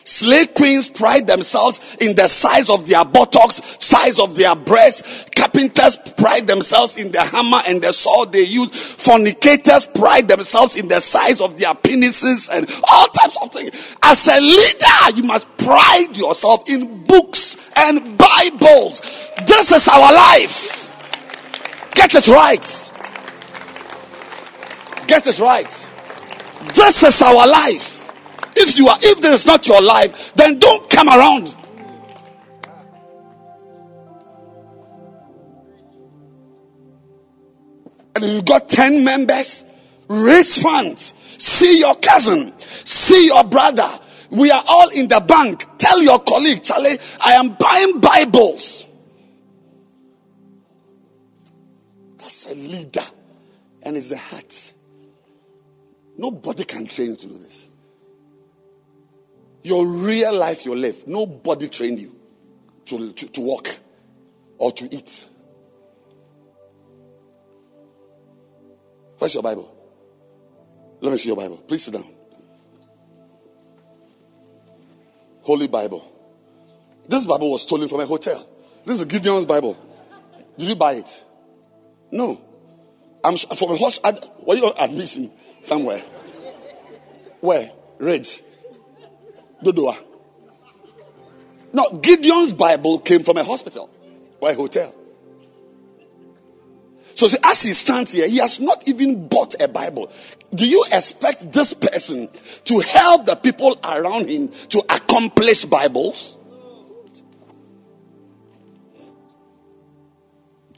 [0.04, 5.26] Slave queens pride themselves in the size of their buttocks, size of their breasts.
[5.36, 8.70] Carpenters pride themselves in the hammer and the saw they use.
[8.72, 13.96] Fornicators pride themselves in the size of their penises and all types of things.
[14.02, 19.02] As a leader, you must pride yourself in books and Bibles.
[19.46, 20.90] This is our life.
[21.94, 22.92] Get it right.
[25.08, 25.88] Get it right.
[26.68, 28.00] This is our life.
[28.56, 31.56] If you are, if this is not your life, then don't come around.
[38.16, 39.64] And you've got 10 members,
[40.08, 41.14] raise funds.
[41.38, 43.90] See your cousin, see your brother.
[44.30, 45.66] We are all in the bank.
[45.78, 48.88] Tell your colleague, Charlie, I am buying Bibles.
[52.18, 53.02] That's a leader,
[53.82, 54.74] and it's the heart.
[56.22, 57.68] Nobody can train you to do this.
[59.64, 62.16] Your real life you live, nobody trained you
[62.86, 63.68] to, to, to walk
[64.60, 65.28] or to eat.
[69.18, 69.76] Where's your Bible?
[71.00, 71.58] Let me see your Bible.
[71.58, 72.06] Please sit down.
[75.42, 76.08] Holy Bible.
[77.10, 78.48] This Bible was stolen from a hotel.
[78.86, 79.76] This is Gideon's Bible.
[80.56, 81.26] Did you buy it?
[82.12, 82.40] No.
[83.24, 84.36] I'm from a hospital.
[84.46, 85.32] Were you on admission
[85.62, 86.00] somewhere?
[87.40, 87.72] Where?
[87.98, 88.42] Ridge.
[89.64, 89.98] Dodowa.
[91.74, 93.90] No, Gideon's Bible came from a hospital
[94.40, 94.94] or a hotel.
[97.16, 100.12] So see, as he stands here, he has not even bought a Bible.
[100.54, 102.30] Do you expect this person
[102.66, 106.38] to help the people around him to accomplish Bibles?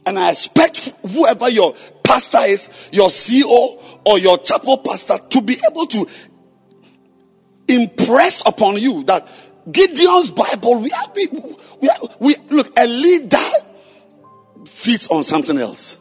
[0.05, 1.73] And I expect whoever your
[2.03, 6.07] pastor is, your CEO or your chapel pastor, to be able to
[7.67, 9.27] impress upon you that
[9.71, 11.27] Gideon's Bible, we are, we,
[11.81, 11.89] we,
[12.19, 13.37] we look, a leader
[14.65, 15.99] feeds on something else.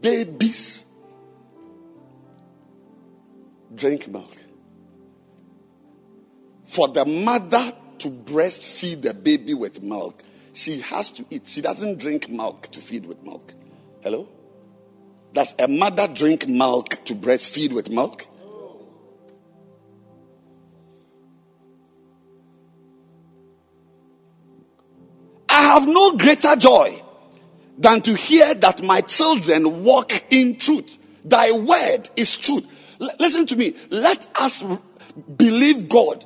[0.00, 0.84] Babies
[3.74, 4.36] drink milk.
[6.64, 10.22] For the mother to breastfeed the baby with milk,
[10.58, 11.46] she has to eat.
[11.46, 13.54] She doesn't drink milk to feed with milk.
[14.02, 14.28] Hello?
[15.32, 18.26] Does a mother drink milk to breastfeed with milk?
[25.48, 27.02] I have no greater joy
[27.78, 30.98] than to hear that my children walk in truth.
[31.24, 32.96] Thy word is truth.
[33.00, 33.76] L- listen to me.
[33.90, 34.80] Let us r-
[35.36, 36.24] believe God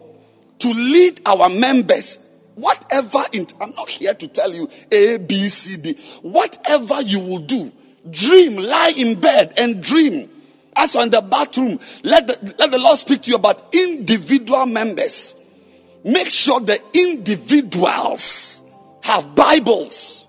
[0.61, 2.19] to lead our members.
[2.55, 3.19] Whatever,
[3.61, 5.95] I'm not here to tell you A, B, C, D.
[6.23, 7.73] Whatever you will do,
[8.11, 10.29] dream, lie in bed and dream.
[10.75, 14.67] As you're in the bathroom, let the, let the Lord speak to you about individual
[14.67, 15.37] members.
[16.05, 18.63] Make sure the individuals
[19.03, 20.29] have Bibles.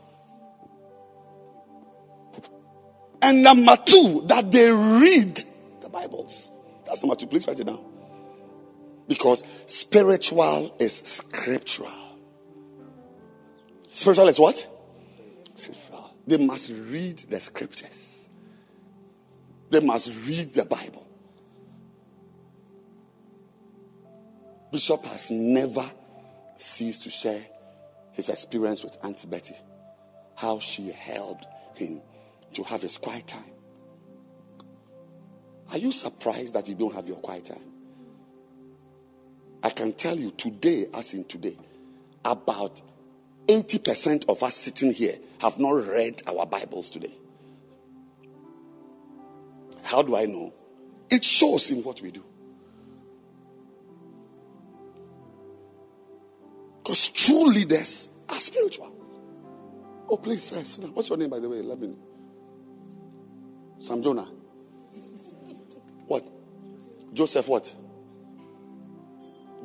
[3.21, 5.43] And number two, that they read
[5.81, 6.51] the Bibles.
[6.85, 7.27] That's number two.
[7.27, 7.83] Please write it down.
[9.07, 12.02] Because spiritual is scriptural.
[13.93, 14.67] Spiritual is what?
[16.25, 18.27] They must read the scriptures,
[19.69, 21.07] they must read the Bible.
[24.71, 25.85] Bishop has never
[26.57, 27.45] ceased to share
[28.13, 29.55] his experience with Auntie Betty,
[30.35, 31.45] how she helped
[31.75, 32.01] him
[32.53, 33.45] to have his quiet time.
[35.71, 37.71] Are you surprised that you don't have your quiet time?
[39.61, 41.57] I can tell you today, as in today,
[42.25, 42.81] about
[43.47, 47.13] 80% of us sitting here have not read our Bibles today.
[49.83, 50.53] How do I know?
[51.09, 52.23] It shows in what we do.
[56.81, 58.91] Because true leaders are spiritual.
[60.09, 61.61] Oh, please, sir, what's your name, by the way?
[61.61, 61.95] Let me.
[63.79, 64.29] Sam Jonah.
[66.07, 66.29] What?
[67.13, 67.73] Joseph what?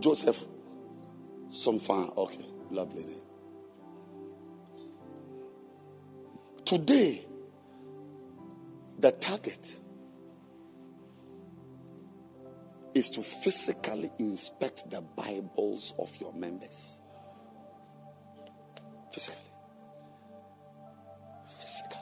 [0.00, 0.44] Joseph
[1.50, 2.16] Somfan.
[2.16, 3.04] Okay, lovely
[6.68, 7.24] Today,
[8.98, 9.80] the target
[12.92, 17.00] is to physically inspect the Bibles of your members.
[19.10, 19.50] Physically.
[21.58, 22.00] Physically.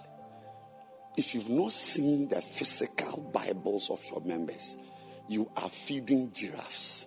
[1.16, 4.76] If you've not seen the physical Bibles of your members,
[5.28, 7.06] you are feeding giraffes.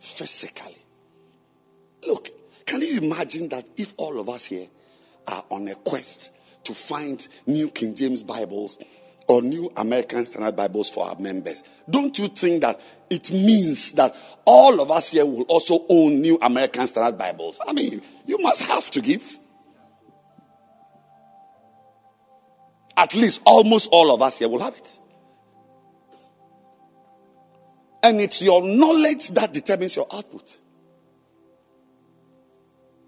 [0.00, 0.84] Physically.
[2.04, 2.30] Look,
[2.66, 4.68] can you imagine that if all of us here
[5.28, 6.32] are on a quest
[6.64, 8.78] to find new King James Bibles
[9.26, 12.80] or new American Standard Bibles for our members, don't you think that
[13.10, 14.14] it means that
[14.44, 17.60] all of us here will also own new American Standard Bibles?
[17.66, 19.38] I mean, you must have to give.
[22.96, 25.00] At least almost all of us here will have it.
[28.02, 30.60] And it's your knowledge that determines your output.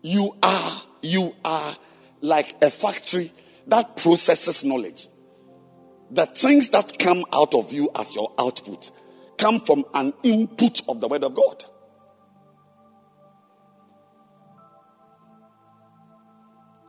[0.06, 1.76] You are, you are
[2.20, 3.32] like a factory
[3.66, 5.08] that processes knowledge.
[6.12, 8.92] The things that come out of you as your output
[9.36, 11.64] come from an input of the Word of God.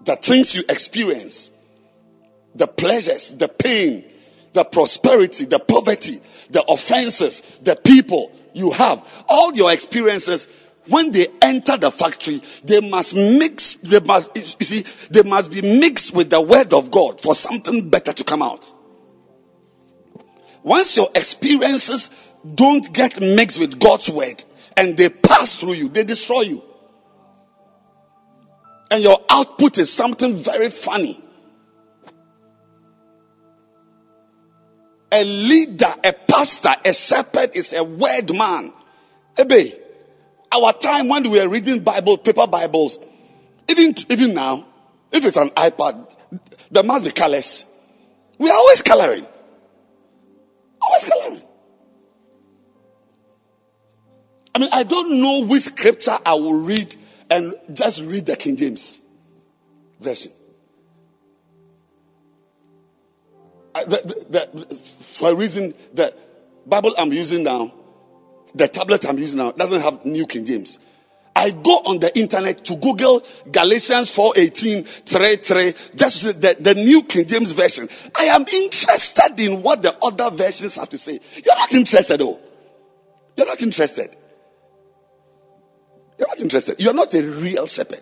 [0.06, 1.50] The things you experience,
[2.54, 4.04] the pleasures, the pain,
[4.54, 6.20] the prosperity, the poverty,
[6.52, 10.48] the offenses, the people you have, all your experiences
[10.90, 15.62] when they enter the factory, they must mix, they must, you see, they must be
[15.62, 18.74] mixed with the word of God for something better to come out.
[20.64, 22.10] Once your experiences
[22.56, 24.44] don't get mixed with God's word
[24.76, 26.64] and they pass through you, they destroy you.
[28.92, 31.22] And your output is something very funny.
[35.12, 38.74] A leader, a pastor, a shepherd is a word man.
[39.40, 39.74] Ebe,
[40.52, 43.00] our time when we were reading Bible, paper Bibles,
[43.70, 44.66] even, even now,
[45.12, 46.14] if it's an iPad,
[46.72, 47.66] there must be colors.
[48.38, 49.26] We are always coloring.
[50.82, 51.42] Always coloring.
[54.54, 56.96] I mean, I don't know which scripture I will read
[57.30, 59.00] and just read the King James
[60.00, 60.32] version.
[63.76, 66.16] The, the, the, for a reason, the
[66.66, 67.72] Bible I'm using now
[68.56, 70.80] the tablet I'm using now doesn't have New King James.
[71.38, 73.22] I go on the internet to Google
[73.52, 77.88] Galatians 4:18, 3, 3, just the, the New King James Version.
[78.16, 81.20] I am interested in what the other versions have to say.
[81.46, 82.40] You're not interested, though.
[83.36, 84.16] You're not interested.
[86.18, 86.82] You're not interested.
[86.82, 88.02] You're not a real shepherd.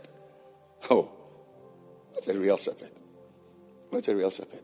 [0.89, 1.11] Oh,
[2.13, 2.91] not a real shepherd.
[3.91, 4.61] Not a real shepherd.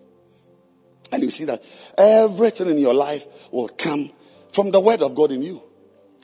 [1.12, 1.62] And you see that
[1.98, 4.12] everything in your life will come
[4.54, 5.62] from the word of God in you.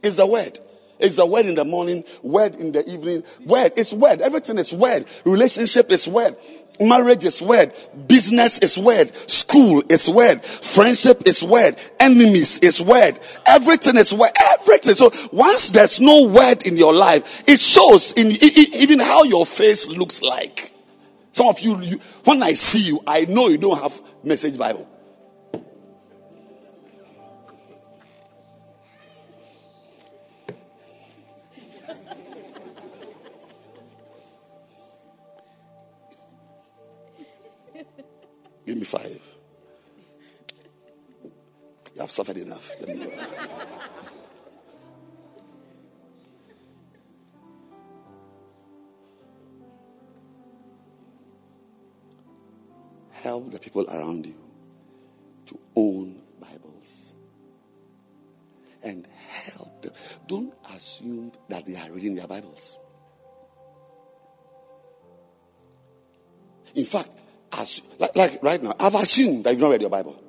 [0.03, 0.59] It's the word.
[0.99, 3.73] It's the word in the morning, word in the evening, word.
[3.75, 4.21] It's word.
[4.21, 5.05] Everything is word.
[5.25, 6.35] Relationship is word.
[6.79, 7.71] Marriage is word.
[8.07, 9.13] Business is word.
[9.29, 10.43] School is word.
[10.43, 11.75] Friendship is word.
[11.99, 13.19] Enemies is word.
[13.45, 14.29] Everything is word.
[14.59, 14.95] Everything.
[14.95, 19.87] So once there's no word in your life, it shows in even how your face
[19.87, 20.71] looks like.
[21.31, 24.87] Some of you, you when I see you, I know you don't have message Bible.
[38.67, 39.21] Give me five.
[41.95, 42.69] You have suffered enough.
[53.11, 54.35] Help the people around you
[55.45, 57.15] to own Bibles.
[58.83, 59.93] And help them.
[60.27, 62.77] Don't assume that they are reading their Bibles.
[66.75, 67.11] In fact,
[67.57, 70.21] as, like, like right now, I've assumed that you've not read your Bible.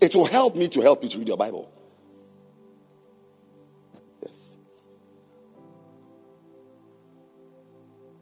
[0.00, 1.70] It will help me to help you to read your Bible.
[4.24, 4.56] Yes.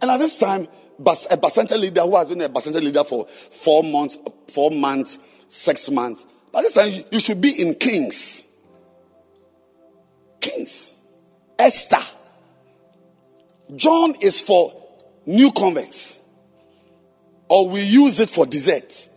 [0.02, 0.68] And at this time,
[0.98, 4.18] a Bacenta leader who has been a Bacenta leader for four months,
[4.52, 5.18] four months,
[5.48, 8.46] six months, by this time you should be in Kings.
[10.40, 10.94] Kings.
[11.58, 11.96] Esther.
[13.76, 14.74] John is for
[15.26, 16.19] new converts
[17.50, 19.10] or we use it for dessert.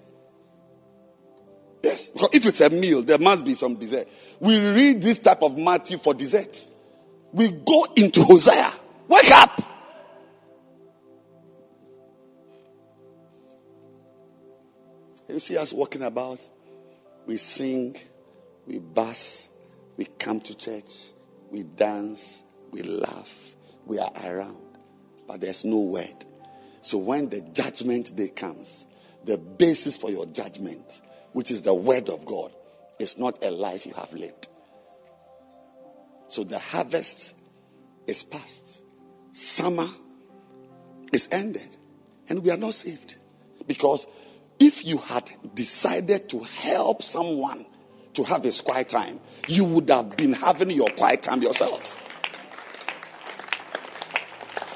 [1.83, 4.07] Yes, because if it's a meal, there must be some dessert.
[4.39, 6.67] We read this type of Matthew for dessert.
[7.31, 8.71] we go into Hosea.
[9.07, 9.61] Wake up.
[15.29, 16.39] You see us walking about,
[17.25, 17.95] we sing,
[18.67, 19.49] we bass,
[19.97, 21.13] we come to church,
[21.49, 23.55] we dance, we laugh,
[23.85, 24.77] we are around,
[25.27, 26.25] but there's no word.
[26.83, 28.85] So when the judgment day comes,
[29.23, 31.01] the basis for your judgment,
[31.31, 32.51] which is the word of God,
[32.99, 34.49] is not a life you have lived.
[36.27, 37.37] So the harvest
[38.05, 38.83] is past,
[39.31, 39.87] summer
[41.13, 41.69] is ended,
[42.27, 43.17] and we are not saved.
[43.65, 44.05] Because
[44.59, 45.23] if you had
[45.55, 47.65] decided to help someone
[48.15, 52.01] to have his quiet time, you would have been having your quiet time yourself.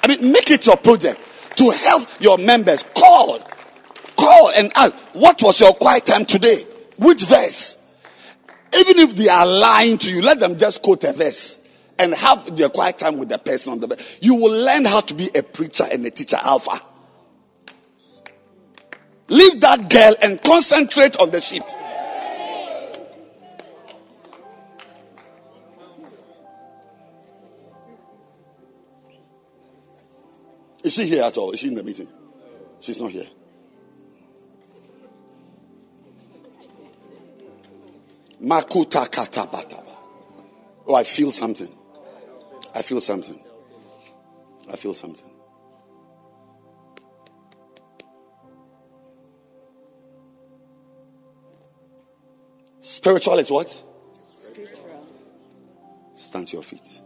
[0.03, 1.19] I mean, make it your project
[1.57, 2.84] to help your members.
[2.95, 3.39] Call,
[4.15, 6.63] call and ask, what was your quiet time today?
[6.97, 7.77] Which verse?
[8.77, 11.67] Even if they are lying to you, let them just quote a verse
[11.99, 14.01] and have their quiet time with the person on the bed.
[14.21, 16.79] You will learn how to be a preacher and a teacher alpha.
[19.29, 21.63] Leave that girl and concentrate on the sheep.
[30.88, 31.51] Is she here at all?
[31.51, 32.07] Is she in the meeting?
[32.80, 33.27] She's not here.
[38.41, 39.93] Makuta katabataba.
[40.88, 41.68] Oh, I feel something.
[42.73, 43.38] I feel something.
[44.72, 45.30] I feel something.
[52.80, 53.84] Spiritual is what?
[54.39, 55.05] Spiritual.
[56.15, 57.01] Stand to your feet.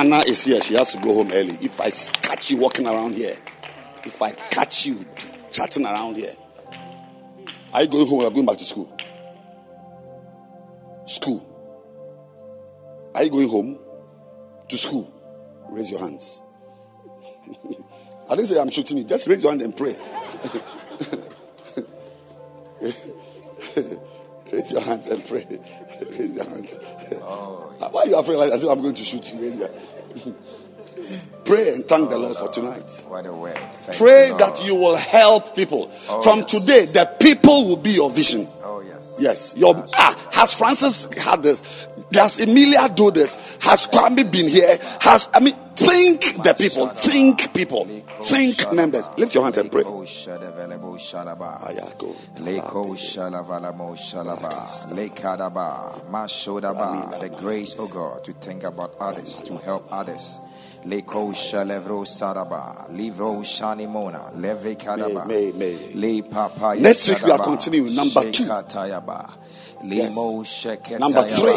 [0.00, 0.62] Anna is here.
[0.62, 1.58] She has to go home early.
[1.60, 1.90] If I
[2.22, 3.36] catch you walking around here,
[4.02, 5.04] if I catch you
[5.52, 6.34] chatting around here,
[7.74, 8.90] are you going home or going back to school?
[11.04, 11.46] School.
[13.14, 13.78] Are you going home
[14.70, 15.12] to school?
[15.68, 16.42] Raise your hands.
[18.30, 19.04] I didn't say I'm shooting you.
[19.04, 19.98] Just raise your hand and pray.
[24.52, 25.46] raise your hands and pray.
[26.18, 26.78] raise your hands.
[27.22, 27.72] Oh.
[27.90, 29.40] Why are you afraid like as if I'm going to shoot you?
[29.40, 29.70] Raise your
[31.44, 33.04] Pray and thank oh, the Lord for tonight.
[33.08, 33.56] What a word.
[33.56, 35.90] Thank Pray you, that you will help people.
[36.08, 36.50] Oh, From yes.
[36.50, 38.46] today, the people will be your vision.
[38.62, 39.16] Oh, yes.
[39.20, 39.54] Yes.
[39.56, 41.88] Your, ah, has Francis had this?
[42.12, 43.58] Does Emilia do this?
[43.62, 44.78] Has Kwame been here?
[45.00, 46.86] Has, I mean, think the people.
[46.88, 47.88] Think people.
[48.22, 49.08] Think members.
[49.16, 49.82] Lift your hands and pray.
[57.20, 60.38] The grace, oh God, to think about others, to help others.
[60.86, 65.26] Leko Shalevro Saraba, Livro Shanimona, Leve Kadaba,
[65.94, 66.74] Le Papa.
[66.80, 68.44] Next week we are continuing number two.
[69.84, 70.14] Yes.
[71.00, 71.52] Number three.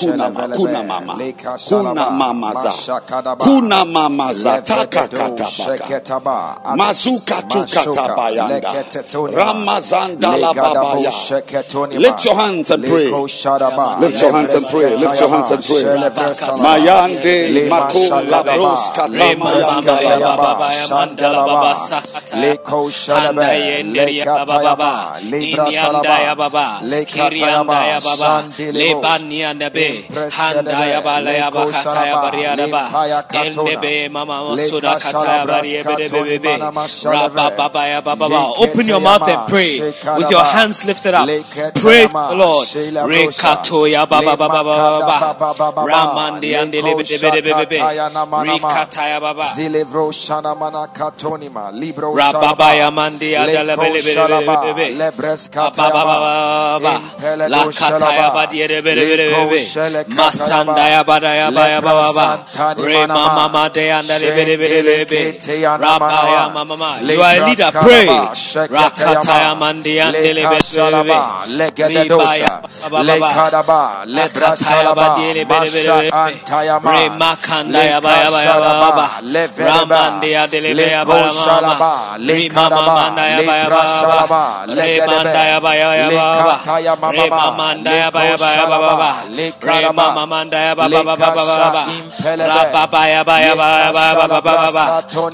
[0.00, 1.14] Kuna kuna mama.
[1.68, 2.72] Kuna mama za.
[3.38, 6.00] Kuna mama za taka katabaka.
[6.76, 7.58] Mazuka tu
[7.94, 8.72] katabayanda.
[9.36, 11.10] Ramazanda la babaya.
[11.98, 13.04] Lift your hands and pray.
[14.00, 14.96] Lift your hands and pray.
[14.96, 15.82] Lift your hands and pray.
[16.62, 17.98] Mayande mako
[18.30, 19.92] labros katamayanda.
[22.40, 23.82] Leko shadabe.
[24.06, 24.93] Lekatayaba.
[25.22, 32.66] Inianda ya baba, Kirianda ya baba, Lebanianda be, Handa ya bala ya bakata ya bariada
[32.70, 32.84] ba,
[33.32, 36.58] Elnebe mama masuda kata ya bariebe bebe be,
[37.04, 38.26] Rabba baba ya baba.
[38.58, 39.78] Open your mouth and pray
[40.16, 41.28] with your hands lifted up.
[41.74, 42.66] Pray Lord.
[42.68, 49.44] Rekato ya baba baba baba, Ramandi ande lebe bebe bebe, Rikata ya baba.
[49.54, 53.92] Zilevro shana mana katonima, libro Rababa ya mandi ya dalebe
[54.64, 55.36] bebe bebe
[57.48, 62.38] la kataya badiere bere bere bere masanda ya bada ya ba ya ba ba
[62.76, 63.90] re mama le
[65.78, 68.06] raba ya mama you are a leader pray.
[68.68, 70.94] Rakata ya mandi ande le bere bere
[71.88, 76.30] riba ya ba ba ba le kataya badiere bere bere re
[77.18, 79.20] makanda ya ba ya ba ya ba ba
[79.56, 81.32] ramande ya de le ya ba
[81.78, 83.68] ba re mama ma ya ba ya
[84.74, 86.56] ba Remanda ya ba ya ya ba ba.
[87.12, 89.10] Remamanda ya ba ya ba ya ba ba ba.
[89.62, 91.82] Remamanda ya ba ba ba ba ba ba ba.
[92.24, 94.84] Raba ba ya ba ya ba ya ba ba ba ba ba.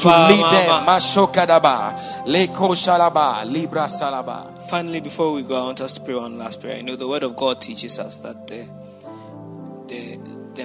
[0.01, 0.87] to lead them.
[0.87, 1.95] Mashokadaba,
[2.27, 4.45] Leko Shalaba, Libra Salaba.
[4.69, 6.77] Finally, before we go, I want us to pray one last prayer.
[6.77, 8.67] I know the Word of God teaches us that there,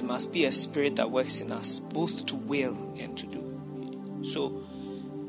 [0.00, 4.22] there, must be a spirit that works in us, both to will and to do.
[4.24, 4.64] So,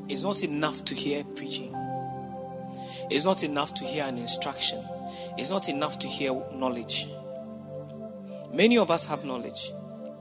[0.08, 1.74] it's not enough to hear preaching.
[3.10, 4.82] It's not enough to hear an instruction.
[5.36, 7.08] It's not enough to hear knowledge.
[8.52, 9.72] Many of us have knowledge,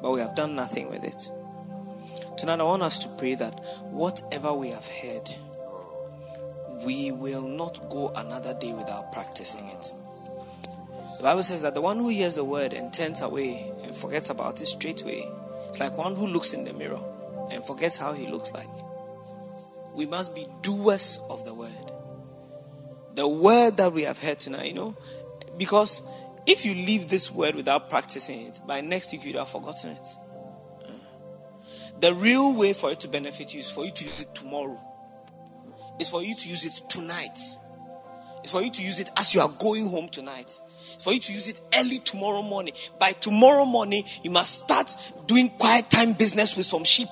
[0.02, 1.32] but we have done nothing with it.
[2.38, 5.30] Tonight, I want us to pray that whatever we have heard,
[6.86, 9.94] we will not go another day without practicing it.
[11.18, 14.30] The Bible says that the one who hears the word and turns away and forgets
[14.30, 15.30] about it straightway,
[15.68, 17.02] it's like one who looks in the mirror
[17.52, 18.70] and forgets how he looks like.
[19.94, 21.92] We must be doers of the word.
[23.16, 24.98] The word that we have heard tonight, you know,
[25.58, 26.02] because
[26.46, 30.08] if you leave this word without practicing it, by next week you'd have forgotten it.
[30.86, 30.92] Uh,
[32.00, 34.80] The real way for it to benefit you is for you to use it tomorrow
[36.00, 37.38] is for you to use it tonight.
[38.42, 40.60] It's for you to use it as you are going home tonight.
[40.94, 42.74] It's for you to use it early tomorrow morning.
[43.00, 44.96] By tomorrow morning, you must start
[45.28, 47.10] doing quiet time business with some sheep.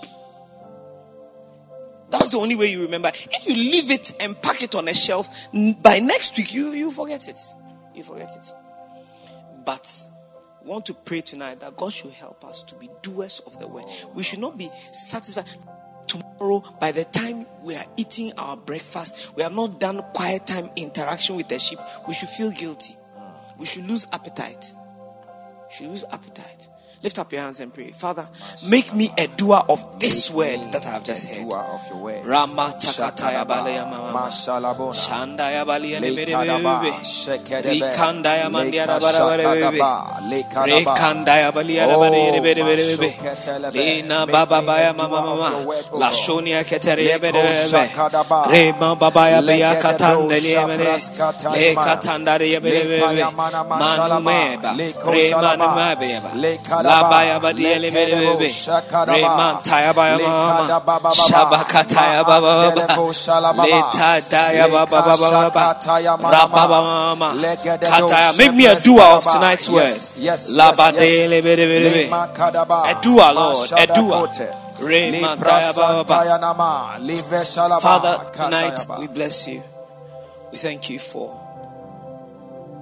[2.10, 3.12] That's the only way you remember.
[3.14, 5.28] If you leave it and pack it on a shelf,
[5.82, 7.38] by next week you you forget it.
[7.94, 8.52] You forget it.
[9.64, 10.08] But
[10.64, 13.68] we want to pray tonight that God should help us to be doers of the
[13.68, 13.86] word.
[14.16, 15.46] We should not be satisfied
[16.10, 20.70] tomorrow by the time we are eating our breakfast we have not done quiet time
[20.76, 22.98] interaction with the sheep we should feel guilty.
[23.58, 24.74] We should lose appetite.
[25.70, 26.70] We should lose appetite
[27.04, 27.92] lift up your hands and pray.
[27.92, 28.28] Father
[28.70, 31.48] make me a doer of this word that i have just heard.
[31.48, 32.26] Doer of your word.
[32.26, 34.28] Rama takataya balaya mama.
[34.94, 35.66] Shandaya.
[40.68, 43.74] Rekandaya bere bebe oh, mashoketelebe.
[43.74, 45.50] Lina baba baya mama mama.
[45.52, 46.16] your word, O La God.
[46.16, 48.48] shonia ketere bere Leko bebe shakadaba.
[48.52, 54.20] Rema baba ya Legededo katanda ni mere shabraskata Le katanda ya bere bebe Lepayamana Manu
[54.22, 54.76] meba
[55.12, 56.89] Rema
[60.18, 61.14] mama.
[61.16, 62.74] Shabakataya baba.
[63.66, 65.80] Leta daya baba baba.
[66.20, 67.34] Rababa mama
[67.80, 71.44] Kataya Make me a doer of tonight's word yes, yes, Labade le yes.
[71.44, 72.90] bere bere bere Lema kadaba.
[72.90, 74.28] A doer, Lord, a doer.
[74.28, 74.82] Mashadakote.
[74.82, 76.14] Re Libra mantaya baba baba.
[76.14, 76.98] santaya nama.
[77.02, 77.82] Live shalaba.
[77.82, 79.62] Father, tonight we bless you.
[80.52, 81.30] We thank you for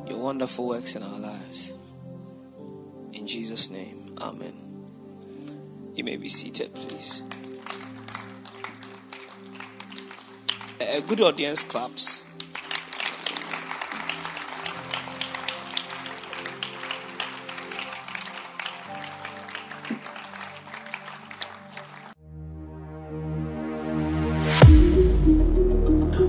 [0.07, 1.75] your wonderful works in our lives.
[3.13, 4.53] In Jesus' name, Amen.
[5.95, 7.23] You may be seated, please.
[10.79, 12.26] A good audience claps.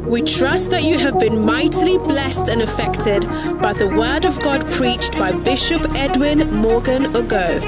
[0.09, 3.25] We trust that you have been mightily blessed and affected
[3.61, 7.61] by the word of God preached by Bishop Edwin Morgan Ogo.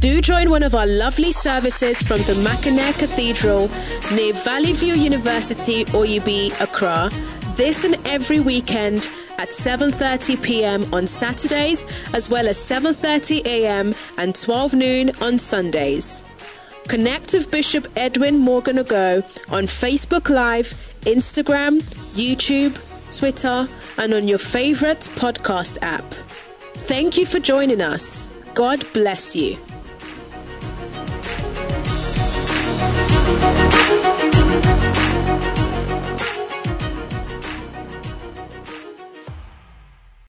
[0.00, 3.70] Do join one of our lovely services from the Mackinac Cathedral
[4.12, 7.08] near Valley View University, Oyibi, Accra,
[7.56, 9.08] this and every weekend
[9.38, 10.92] at 7:30 p.m.
[10.92, 13.94] on Saturdays as well as 7:30 a.m.
[14.18, 16.20] and 12 noon on Sundays.
[16.88, 21.80] Connect with Bishop Edwin Morgan Ago on Facebook Live, Instagram,
[22.14, 22.78] YouTube,
[23.16, 26.04] Twitter, and on your favorite podcast app.
[26.86, 28.28] Thank you for joining us.
[28.54, 29.56] God bless you.